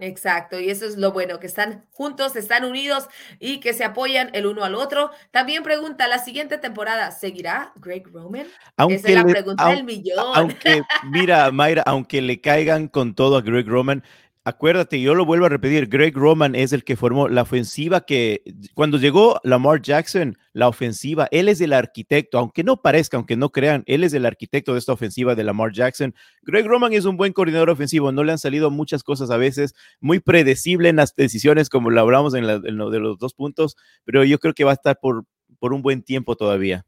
Exacto, 0.00 0.58
y 0.58 0.70
eso 0.70 0.86
es 0.86 0.96
lo 0.96 1.12
bueno, 1.12 1.38
que 1.38 1.46
están 1.46 1.84
juntos, 1.92 2.36
están 2.36 2.64
unidos 2.64 3.08
y 3.38 3.60
que 3.60 3.72
se 3.72 3.84
apoyan 3.84 4.30
el 4.32 4.46
uno 4.46 4.64
al 4.64 4.74
otro. 4.74 5.10
También 5.30 5.62
pregunta, 5.62 6.08
¿la 6.08 6.18
siguiente 6.18 6.58
temporada 6.58 7.10
seguirá 7.10 7.72
Greg 7.76 8.06
Roman? 8.12 8.46
Aunque 8.76 8.96
Esa 8.96 9.08
es 9.08 9.14
la 9.14 9.24
pregunta 9.24 9.68
del 9.68 9.84
millón. 9.84 10.32
Aunque, 10.34 10.82
mira, 11.04 11.50
Mayra, 11.50 11.82
aunque 11.86 12.20
le 12.22 12.40
caigan 12.40 12.88
con 12.88 13.14
todo 13.14 13.36
a 13.36 13.42
Greg 13.42 13.66
Roman, 13.66 14.02
Acuérdate, 14.42 14.98
yo 15.02 15.14
lo 15.14 15.26
vuelvo 15.26 15.44
a 15.44 15.50
repetir, 15.50 15.86
Greg 15.86 16.16
Roman 16.16 16.54
es 16.54 16.72
el 16.72 16.82
que 16.82 16.96
formó 16.96 17.28
la 17.28 17.42
ofensiva 17.42 18.06
que 18.06 18.42
cuando 18.72 18.96
llegó 18.96 19.38
Lamar 19.44 19.82
Jackson, 19.82 20.38
la 20.54 20.66
ofensiva, 20.66 21.28
él 21.30 21.50
es 21.50 21.60
el 21.60 21.74
arquitecto, 21.74 22.38
aunque 22.38 22.64
no 22.64 22.80
parezca, 22.80 23.18
aunque 23.18 23.36
no 23.36 23.50
crean, 23.50 23.84
él 23.84 24.02
es 24.02 24.14
el 24.14 24.24
arquitecto 24.24 24.72
de 24.72 24.78
esta 24.78 24.94
ofensiva 24.94 25.34
de 25.34 25.44
Lamar 25.44 25.72
Jackson. 25.72 26.14
Greg 26.40 26.66
Roman 26.66 26.94
es 26.94 27.04
un 27.04 27.18
buen 27.18 27.34
coordinador 27.34 27.68
ofensivo, 27.68 28.12
no 28.12 28.24
le 28.24 28.32
han 28.32 28.38
salido 28.38 28.70
muchas 28.70 29.02
cosas 29.02 29.30
a 29.30 29.36
veces, 29.36 29.74
muy 30.00 30.20
predecible 30.20 30.88
en 30.88 30.96
las 30.96 31.14
decisiones 31.14 31.68
como 31.68 31.90
lo 31.90 32.00
hablamos 32.00 32.32
en, 32.32 32.46
lo 32.46 32.88
de 32.88 32.98
los 32.98 33.18
dos 33.18 33.34
puntos, 33.34 33.76
pero 34.06 34.24
yo 34.24 34.38
creo 34.38 34.54
que 34.54 34.64
va 34.64 34.70
a 34.70 34.74
estar 34.74 34.98
por, 34.98 35.26
por 35.58 35.74
un 35.74 35.82
buen 35.82 36.02
tiempo 36.02 36.34
todavía. 36.34 36.86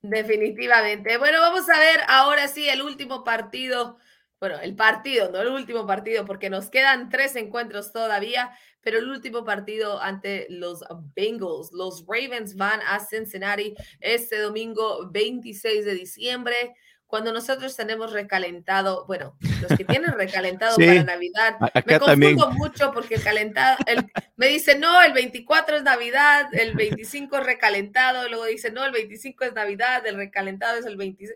Definitivamente. 0.00 1.18
Bueno, 1.18 1.38
vamos 1.40 1.68
a 1.68 1.78
ver 1.78 2.00
ahora 2.08 2.48
sí 2.48 2.66
el 2.66 2.80
último 2.80 3.24
partido 3.24 3.98
bueno, 4.40 4.60
el 4.60 4.76
partido, 4.76 5.30
no 5.30 5.40
el 5.40 5.48
último 5.48 5.86
partido, 5.86 6.24
porque 6.24 6.48
nos 6.48 6.70
quedan 6.70 7.08
tres 7.08 7.34
encuentros 7.34 7.92
todavía, 7.92 8.52
pero 8.80 8.98
el 8.98 9.08
último 9.08 9.44
partido 9.44 10.00
ante 10.00 10.46
los 10.48 10.84
Bengals. 11.16 11.72
Los 11.72 12.04
Ravens 12.06 12.54
van 12.54 12.80
a 12.86 13.00
Cincinnati 13.00 13.74
este 14.00 14.38
domingo 14.38 15.10
26 15.10 15.84
de 15.84 15.94
diciembre. 15.94 16.74
cuando 17.08 17.32
nosotros 17.32 17.74
tenemos 17.74 18.12
recalentado, 18.12 19.06
bueno, 19.06 19.34
los 19.62 19.78
que 19.78 19.84
tienen 19.84 20.12
recalentado 20.12 20.76
para 20.76 21.02
Navidad, 21.04 21.56
me 21.86 21.98
confundo 21.98 22.50
mucho 22.50 22.92
porque 22.92 23.14
el 23.14 23.22
calentado, 23.22 23.78
me 24.36 24.48
dice, 24.48 24.78
no, 24.78 25.00
el 25.02 25.14
24 25.14 25.78
es 25.78 25.82
Navidad, 25.84 26.48
el 26.52 26.74
25 26.74 27.38
es 27.38 27.44
recalentado, 27.44 28.28
luego 28.28 28.44
dice, 28.44 28.70
no, 28.70 28.84
el 28.84 28.92
25 28.92 29.42
es 29.44 29.54
Navidad, 29.54 30.06
el 30.06 30.16
recalentado 30.16 30.76
es 30.78 30.84
el 30.84 30.98
26 30.98 31.30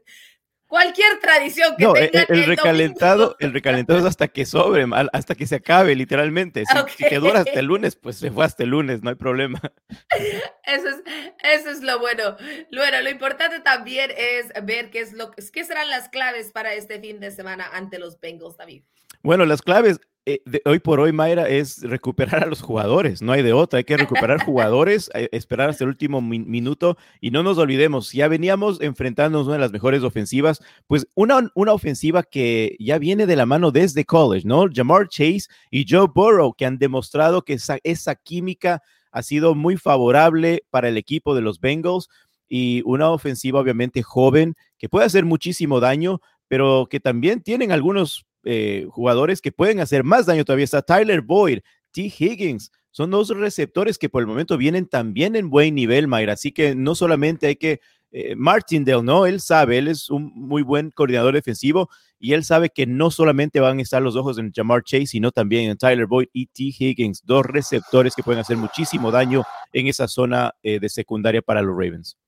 cualquier 0.72 1.18
tradición 1.18 1.76
que 1.76 1.84
no, 1.84 1.92
tengan. 1.92 2.24
El, 2.30 2.38
el 2.38 2.46
recalentado, 2.46 3.36
el 3.40 3.52
recalentado 3.52 3.98
es 3.98 4.06
hasta 4.06 4.28
que 4.28 4.46
sobre, 4.46 4.86
hasta 5.12 5.34
que 5.34 5.46
se 5.46 5.56
acabe, 5.56 5.94
literalmente. 5.94 6.64
Si, 6.96 7.04
que 7.04 7.18
dura 7.18 7.40
hasta 7.40 7.60
el 7.60 7.66
lunes, 7.66 7.94
pues 7.94 8.16
se 8.16 8.30
fue 8.30 8.46
hasta 8.46 8.62
el 8.62 8.70
lunes, 8.70 9.02
no 9.02 9.10
hay 9.10 9.16
problema. 9.16 9.60
Eso 10.64 10.88
es, 10.88 11.02
eso 11.42 11.70
es 11.70 11.82
lo 11.82 11.98
bueno. 11.98 12.36
Bueno, 12.70 13.02
lo 13.02 13.10
importante 13.10 13.60
también 13.60 14.10
es 14.16 14.46
ver 14.64 14.90
qué 14.90 15.00
es 15.00 15.12
lo 15.12 15.32
qué 15.32 15.64
serán 15.64 15.90
las 15.90 16.08
claves 16.08 16.52
para 16.52 16.72
este 16.72 17.00
fin 17.00 17.20
de 17.20 17.30
semana 17.32 17.68
ante 17.72 17.98
los 17.98 18.18
Bengals, 18.20 18.56
David. 18.56 18.84
Bueno, 19.22 19.44
las 19.44 19.60
claves, 19.60 20.00
eh, 20.24 20.40
de 20.46 20.62
hoy 20.64 20.78
por 20.78 21.00
hoy, 21.00 21.12
Mayra, 21.12 21.48
es 21.48 21.82
recuperar 21.82 22.44
a 22.44 22.46
los 22.46 22.62
jugadores. 22.62 23.22
No 23.22 23.32
hay 23.32 23.42
de 23.42 23.52
otra. 23.52 23.78
Hay 23.78 23.84
que 23.84 23.96
recuperar 23.96 24.44
jugadores, 24.44 25.10
eh, 25.14 25.28
esperar 25.32 25.70
hasta 25.70 25.82
el 25.82 25.90
último 25.90 26.22
minuto 26.22 26.96
y 27.20 27.32
no 27.32 27.42
nos 27.42 27.58
olvidemos, 27.58 28.12
ya 28.12 28.28
veníamos 28.28 28.80
enfrentándonos 28.80 29.46
una 29.46 29.56
de 29.56 29.60
las 29.62 29.72
mejores 29.72 30.02
ofensivas, 30.04 30.62
pues 30.86 31.06
una, 31.14 31.50
una 31.54 31.72
ofensiva 31.72 32.22
que 32.22 32.76
ya 32.78 32.98
viene 32.98 33.26
de 33.26 33.36
la 33.36 33.46
mano 33.46 33.72
desde 33.72 34.04
college, 34.04 34.46
¿no? 34.46 34.66
Jamar 34.72 35.08
Chase 35.08 35.48
y 35.70 35.84
Joe 35.88 36.06
Burrow, 36.14 36.54
que 36.54 36.66
han 36.66 36.78
demostrado 36.78 37.42
que 37.42 37.54
esa, 37.54 37.78
esa 37.82 38.14
química 38.14 38.80
ha 39.10 39.22
sido 39.22 39.54
muy 39.54 39.76
favorable 39.76 40.64
para 40.70 40.88
el 40.88 40.96
equipo 40.96 41.34
de 41.34 41.42
los 41.42 41.58
Bengals 41.58 42.08
y 42.48 42.82
una 42.84 43.10
ofensiva 43.10 43.60
obviamente 43.60 44.02
joven 44.02 44.54
que 44.78 44.88
puede 44.88 45.06
hacer 45.06 45.24
muchísimo 45.24 45.80
daño, 45.80 46.20
pero 46.48 46.86
que 46.90 47.00
también 47.00 47.42
tienen 47.42 47.72
algunos 47.72 48.24
eh, 48.44 48.86
jugadores 48.90 49.40
que 49.40 49.52
pueden 49.52 49.80
hacer 49.80 50.04
más 50.04 50.26
daño 50.26 50.44
todavía. 50.44 50.64
Está 50.64 50.82
Tyler 50.82 51.20
Boyd, 51.20 51.60
T. 51.92 52.12
Higgins. 52.18 52.70
Son 52.90 53.10
dos 53.10 53.28
receptores 53.28 53.98
que 53.98 54.08
por 54.08 54.22
el 54.22 54.26
momento 54.26 54.58
vienen 54.58 54.86
también 54.86 55.36
en 55.36 55.48
buen 55.48 55.74
nivel, 55.74 56.08
Mayra. 56.08 56.34
Así 56.34 56.52
que 56.52 56.74
no 56.74 56.94
solamente 56.94 57.46
hay 57.46 57.56
que. 57.56 57.80
Eh, 58.14 58.36
Martindale, 58.36 59.02
¿no? 59.02 59.24
Él 59.24 59.40
sabe, 59.40 59.78
él 59.78 59.88
es 59.88 60.10
un 60.10 60.30
muy 60.34 60.60
buen 60.60 60.90
coordinador 60.90 61.32
defensivo 61.32 61.88
y 62.18 62.34
él 62.34 62.44
sabe 62.44 62.68
que 62.68 62.86
no 62.86 63.10
solamente 63.10 63.58
van 63.58 63.78
a 63.78 63.82
estar 63.82 64.02
los 64.02 64.16
ojos 64.16 64.36
en 64.36 64.52
Jamar 64.52 64.84
Chase, 64.84 65.06
sino 65.06 65.32
también 65.32 65.70
en 65.70 65.78
Tyler 65.78 66.06
Boyd 66.06 66.28
y 66.34 66.44
T. 66.44 66.74
Higgins, 66.78 67.22
dos 67.24 67.46
receptores 67.46 68.14
que 68.14 68.22
pueden 68.22 68.40
hacer 68.40 68.58
muchísimo 68.58 69.10
daño 69.10 69.44
en 69.72 69.86
esa 69.86 70.06
zona 70.08 70.54
eh, 70.62 70.78
de 70.78 70.90
secundaria 70.90 71.40
para 71.40 71.62
los 71.62 71.74
Ravens. 71.74 72.18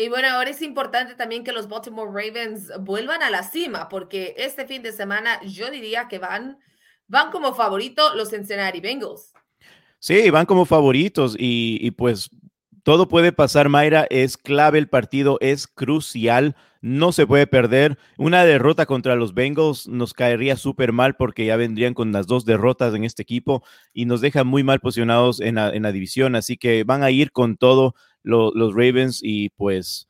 Y 0.00 0.08
bueno, 0.08 0.28
ahora 0.28 0.50
es 0.50 0.62
importante 0.62 1.16
también 1.16 1.42
que 1.42 1.50
los 1.50 1.68
Baltimore 1.68 2.08
Ravens 2.12 2.70
vuelvan 2.82 3.20
a 3.20 3.30
la 3.30 3.42
cima, 3.42 3.88
porque 3.88 4.32
este 4.38 4.64
fin 4.64 4.80
de 4.80 4.92
semana 4.92 5.40
yo 5.42 5.72
diría 5.72 6.06
que 6.06 6.20
van, 6.20 6.56
van 7.08 7.32
como 7.32 7.52
favorito 7.52 8.14
los 8.14 8.30
Cincinnati 8.30 8.78
Bengals. 8.78 9.32
Sí, 9.98 10.30
van 10.30 10.46
como 10.46 10.66
favoritos 10.66 11.34
y, 11.36 11.90
pues 11.90 12.30
todo 12.84 13.08
puede 13.08 13.32
pasar, 13.32 13.68
Mayra. 13.68 14.06
Es 14.08 14.36
clave 14.36 14.78
el 14.78 14.88
partido, 14.88 15.36
es 15.40 15.66
crucial. 15.66 16.54
No 16.80 17.10
se 17.10 17.26
puede 17.26 17.48
perder. 17.48 17.98
Una 18.18 18.44
derrota 18.44 18.86
contra 18.86 19.16
los 19.16 19.34
Bengals 19.34 19.88
nos 19.88 20.14
caería 20.14 20.54
súper 20.54 20.92
mal 20.92 21.16
porque 21.16 21.44
ya 21.44 21.56
vendrían 21.56 21.94
con 21.94 22.12
las 22.12 22.28
dos 22.28 22.44
derrotas 22.44 22.94
en 22.94 23.02
este 23.02 23.22
equipo 23.22 23.64
y 23.92 24.04
nos 24.04 24.20
dejan 24.20 24.46
muy 24.46 24.62
mal 24.62 24.78
posicionados 24.78 25.40
en 25.40 25.56
la 25.56 25.92
división. 25.92 26.36
Así 26.36 26.56
que 26.56 26.84
van 26.84 27.02
a 27.02 27.10
ir 27.10 27.32
con 27.32 27.56
todo 27.56 27.96
los 28.22 28.74
Ravens 28.74 29.20
y 29.22 29.50
pues 29.50 30.08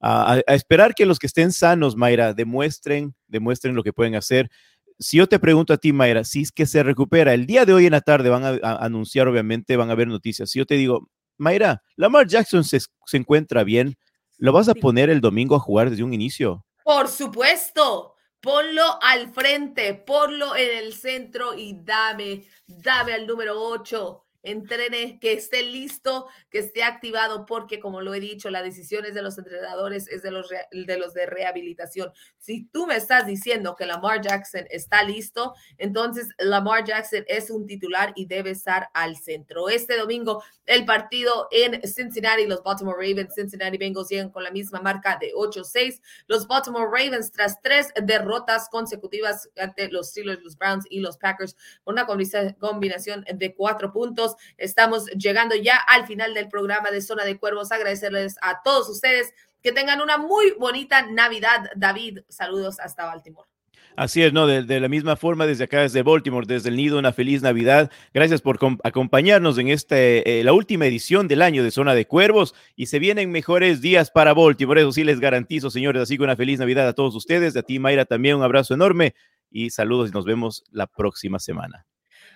a, 0.00 0.40
esperar 0.48 0.94
que 0.94 1.06
los 1.06 1.18
que 1.18 1.26
estén 1.26 1.52
sanos, 1.52 1.96
Mayra, 1.96 2.32
demuestren, 2.32 3.14
demuestren 3.28 3.74
lo 3.74 3.82
que 3.82 3.92
pueden 3.92 4.14
hacer. 4.14 4.50
Si 4.98 5.18
yo 5.18 5.28
te 5.28 5.38
pregunto 5.38 5.72
a 5.72 5.78
ti, 5.78 5.92
Mayra, 5.92 6.24
si 6.24 6.42
es 6.42 6.52
que 6.52 6.66
se 6.66 6.82
recupera, 6.82 7.34
el 7.34 7.46
día 7.46 7.64
de 7.64 7.72
hoy 7.72 7.86
en 7.86 7.92
la 7.92 8.00
tarde 8.00 8.28
van 8.28 8.44
a, 8.44 8.58
anunciar, 8.76 9.28
obviamente, 9.28 9.76
van 9.76 9.90
a 9.90 9.92
haber 9.92 10.08
noticias. 10.08 10.50
Si 10.50 10.58
yo 10.58 10.66
te 10.66 10.74
digo, 10.74 11.08
Mayra, 11.38 11.82
Lamar 11.96 12.26
Jackson 12.26 12.64
se, 12.64 12.80
se 12.80 13.16
encuentra 13.16 13.64
bien, 13.64 13.96
¿lo 14.38 14.52
vas 14.52 14.68
a 14.68 14.74
poner 14.74 15.10
el 15.10 15.20
domingo 15.20 15.56
a 15.56 15.60
jugar 15.60 15.90
desde 15.90 16.02
un 16.02 16.14
inicio? 16.14 16.64
Por 16.84 17.08
supuesto, 17.08 18.14
ponlo 18.40 19.02
al 19.02 19.32
frente, 19.32 19.94
ponlo 19.94 20.56
en 20.56 20.84
el 20.84 20.92
centro 20.92 21.54
y 21.54 21.78
dame, 21.82 22.44
dame 22.66 23.14
al 23.14 23.26
número 23.26 23.54
8 23.62 24.24
entrene, 24.42 25.18
que 25.20 25.32
esté 25.32 25.62
listo, 25.62 26.26
que 26.50 26.58
esté 26.58 26.82
activado, 26.82 27.46
porque 27.46 27.80
como 27.80 28.00
lo 28.00 28.14
he 28.14 28.20
dicho, 28.20 28.50
la 28.50 28.62
decisión 28.62 29.04
es 29.04 29.14
de 29.14 29.22
los 29.22 29.38
entrenadores, 29.38 30.08
es 30.08 30.22
de 30.22 30.30
los, 30.30 30.48
de 30.48 30.98
los 30.98 31.14
de 31.14 31.26
rehabilitación. 31.26 32.12
Si 32.38 32.64
tú 32.66 32.86
me 32.86 32.96
estás 32.96 33.26
diciendo 33.26 33.76
que 33.76 33.86
Lamar 33.86 34.20
Jackson 34.20 34.66
está 34.70 35.02
listo, 35.02 35.54
entonces 35.78 36.28
Lamar 36.38 36.84
Jackson 36.84 37.24
es 37.28 37.50
un 37.50 37.66
titular 37.66 38.12
y 38.16 38.26
debe 38.26 38.50
estar 38.50 38.88
al 38.94 39.16
centro. 39.16 39.68
Este 39.68 39.96
domingo, 39.96 40.42
el 40.66 40.84
partido 40.84 41.48
en 41.50 41.80
Cincinnati, 41.86 42.46
los 42.46 42.62
Baltimore 42.62 42.96
Ravens, 42.96 43.34
Cincinnati 43.34 43.76
Bengals 43.76 44.08
llegan 44.08 44.30
con 44.30 44.44
la 44.44 44.50
misma 44.50 44.80
marca 44.80 45.18
de 45.20 45.32
8-6. 45.34 46.00
Los 46.26 46.46
Baltimore 46.46 46.86
Ravens, 46.86 47.30
tras 47.32 47.60
tres 47.60 47.92
derrotas 48.02 48.68
consecutivas 48.70 49.48
ante 49.56 49.88
los 49.90 50.10
Steelers, 50.10 50.42
los 50.42 50.56
Browns 50.56 50.86
y 50.88 51.00
los 51.00 51.18
Packers, 51.18 51.56
una 51.84 52.06
combinación 52.06 53.24
de 53.34 53.54
cuatro 53.54 53.92
puntos 53.92 54.29
Estamos 54.56 55.06
llegando 55.06 55.54
ya 55.54 55.76
al 55.76 56.06
final 56.06 56.34
del 56.34 56.48
programa 56.48 56.90
de 56.90 57.02
Zona 57.02 57.24
de 57.24 57.38
Cuervos. 57.38 57.72
Agradecerles 57.72 58.36
a 58.42 58.62
todos 58.62 58.88
ustedes 58.88 59.32
que 59.62 59.72
tengan 59.72 60.00
una 60.00 60.18
muy 60.18 60.52
bonita 60.58 61.06
Navidad. 61.06 61.70
David, 61.76 62.20
saludos 62.28 62.80
hasta 62.80 63.06
Baltimore. 63.06 63.48
Así 63.96 64.22
es, 64.22 64.32
¿no? 64.32 64.46
De, 64.46 64.80
la 64.80 64.88
misma 64.88 65.16
forma, 65.16 65.46
desde 65.46 65.64
acá, 65.64 65.82
desde 65.82 66.02
Baltimore, 66.02 66.46
desde 66.46 66.68
el 66.68 66.76
Nido, 66.76 66.98
una 66.98 67.12
feliz 67.12 67.42
Navidad. 67.42 67.90
Gracias 68.14 68.40
por 68.40 68.58
acompañarnos 68.84 69.58
en 69.58 69.68
este, 69.68 70.40
eh, 70.40 70.44
la 70.44 70.52
última 70.52 70.86
edición 70.86 71.28
del 71.28 71.42
año 71.42 71.62
de 71.64 71.70
Zona 71.70 71.94
de 71.94 72.06
Cuervos 72.06 72.54
y 72.76 72.86
se 72.86 72.98
vienen 72.98 73.30
mejores 73.30 73.80
días 73.80 74.10
para 74.10 74.32
Baltimore. 74.32 74.80
Eso 74.80 74.92
sí 74.92 75.04
les 75.04 75.20
garantizo, 75.20 75.70
señores. 75.70 76.02
Así 76.02 76.16
que 76.16 76.22
una 76.22 76.36
feliz 76.36 76.60
Navidad 76.60 76.88
a 76.88 76.94
todos 76.94 77.14
ustedes. 77.14 77.56
A 77.56 77.62
ti, 77.62 77.78
Mayra, 77.78 78.04
también 78.04 78.36
un 78.36 78.42
abrazo 78.42 78.74
enorme 78.74 79.14
y 79.50 79.70
saludos 79.70 80.10
y 80.10 80.12
nos 80.12 80.24
vemos 80.24 80.64
la 80.70 80.86
próxima 80.86 81.38
semana. 81.38 81.84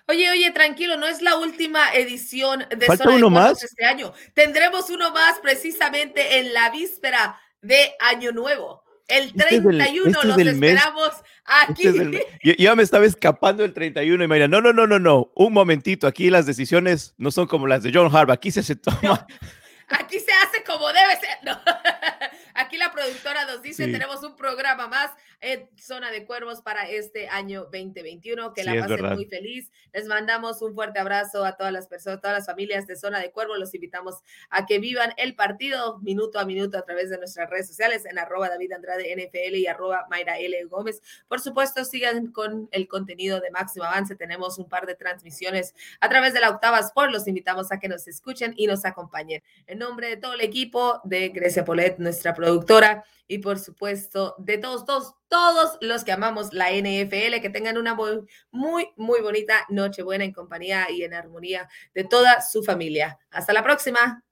Oye, 0.07 0.29
oye, 0.29 0.51
tranquilo, 0.51 0.97
no 0.97 1.07
es 1.07 1.21
la 1.21 1.35
última 1.37 1.93
edición 1.93 2.65
de 2.69 2.85
Zona 2.85 3.15
uno 3.15 3.29
más? 3.29 3.63
este 3.63 3.85
año. 3.85 4.13
Tendremos 4.33 4.89
uno 4.89 5.11
más 5.11 5.39
precisamente 5.39 6.39
en 6.39 6.53
la 6.53 6.69
víspera 6.69 7.39
de 7.61 7.93
Año 7.99 8.31
Nuevo. 8.31 8.83
El 9.07 9.33
31 9.33 10.07
este, 10.07 10.09
este 10.09 10.27
los 10.27 10.37
esperamos 10.37 11.11
aquí. 11.45 11.87
Este 11.87 12.55
yo, 12.57 12.75
me 12.75 12.83
estaba 12.83 13.05
escapando 13.05 13.63
el 13.63 13.73
31 13.73 14.23
y 14.23 14.27
me 14.27 14.35
diría, 14.35 14.47
no, 14.47 14.61
no, 14.61 14.73
no, 14.73 14.87
no, 14.87 14.99
no, 14.99 15.31
un 15.35 15.53
momentito, 15.53 16.07
aquí 16.07 16.29
las 16.29 16.45
decisiones 16.45 17.13
no 17.17 17.29
son 17.31 17.47
como 17.47 17.67
las 17.67 17.83
de 17.83 17.91
John 17.93 18.15
Harbaugh, 18.15 18.33
aquí 18.33 18.51
se, 18.51 18.63
se 18.63 18.75
toma. 18.75 19.27
Aquí 19.87 20.19
se 20.19 20.31
hace 20.31 20.63
como 20.63 20.87
debe 20.87 21.13
ser. 21.19 21.37
No. 21.43 21.61
Aquí 22.55 22.77
la 22.77 22.91
productora 22.91 23.45
nos 23.45 23.61
dice, 23.61 23.87
tenemos 23.87 24.23
un 24.23 24.35
programa 24.35 24.87
más 24.87 25.11
en 25.41 25.69
Zona 25.77 26.11
de 26.11 26.25
Cuervos 26.25 26.61
para 26.61 26.89
este 26.89 27.27
año 27.27 27.63
2021. 27.63 28.53
Que 28.53 28.63
la 28.63 28.79
pasen 28.79 29.13
muy 29.13 29.25
feliz. 29.25 29.71
Les 29.93 30.05
mandamos 30.05 30.61
un 30.61 30.73
fuerte 30.73 30.99
abrazo 30.99 31.45
a 31.45 31.55
todas 31.55 31.71
las 31.71 31.87
personas, 31.87 32.21
todas 32.21 32.37
las 32.37 32.45
familias 32.45 32.87
de 32.87 32.95
Zona 32.95 33.19
de 33.19 33.31
Cuervos. 33.31 33.57
Los 33.57 33.73
invitamos 33.73 34.15
a 34.49 34.65
que 34.65 34.79
vivan 34.79 35.13
el 35.17 35.35
partido 35.35 35.99
minuto 35.99 36.39
a 36.39 36.45
minuto 36.45 36.77
a 36.77 36.83
través 36.83 37.09
de 37.09 37.17
nuestras 37.17 37.49
redes 37.49 37.67
sociales 37.67 38.05
en 38.05 38.19
arroba 38.19 38.49
David 38.49 38.73
Andrade 38.73 39.15
NFL 39.15 39.55
y 39.55 39.67
arroba 39.67 40.05
Mayra 40.09 40.37
L. 40.39 40.63
Gómez. 40.65 41.01
Por 41.27 41.39
supuesto, 41.39 41.85
sigan 41.85 42.31
con 42.31 42.69
el 42.71 42.87
contenido 42.87 43.39
de 43.39 43.51
Máximo 43.51 43.85
Avance. 43.85 44.15
Tenemos 44.15 44.57
un 44.57 44.69
par 44.69 44.85
de 44.85 44.95
transmisiones 44.95 45.73
a 45.99 46.09
través 46.09 46.33
de 46.33 46.39
la 46.39 46.49
Octava 46.49 46.79
Sport. 46.79 47.11
Los 47.11 47.27
invitamos 47.27 47.71
a 47.71 47.79
que 47.79 47.87
nos 47.87 48.07
escuchen 48.07 48.53
y 48.57 48.67
nos 48.67 48.85
acompañen. 48.85 49.43
En 49.67 49.79
nombre 49.79 50.09
de 50.09 50.17
todo 50.17 50.33
el 50.33 50.41
equipo 50.41 51.01
de 51.03 51.29
Grecia 51.29 51.65
Polet, 51.65 51.97
nuestra 51.99 52.33
productora, 52.33 53.05
y 53.27 53.39
por 53.39 53.59
supuesto 53.59 54.35
de 54.37 54.57
todos, 54.57 54.85
todos, 54.85 55.15
todos 55.27 55.77
los 55.81 56.03
que 56.03 56.11
amamos 56.11 56.53
la 56.53 56.71
NFL, 56.71 57.41
que 57.41 57.49
tengan 57.51 57.77
una 57.77 57.93
muy, 57.93 58.21
muy, 58.51 58.89
muy 58.95 59.21
bonita 59.21 59.65
noche 59.69 60.03
buena 60.03 60.23
en 60.23 60.33
compañía 60.33 60.89
y 60.91 61.03
en 61.03 61.13
armonía 61.13 61.67
de 61.93 62.03
toda 62.03 62.41
su 62.41 62.63
familia. 62.63 63.17
Hasta 63.31 63.53
la 63.53 63.63
próxima. 63.63 64.23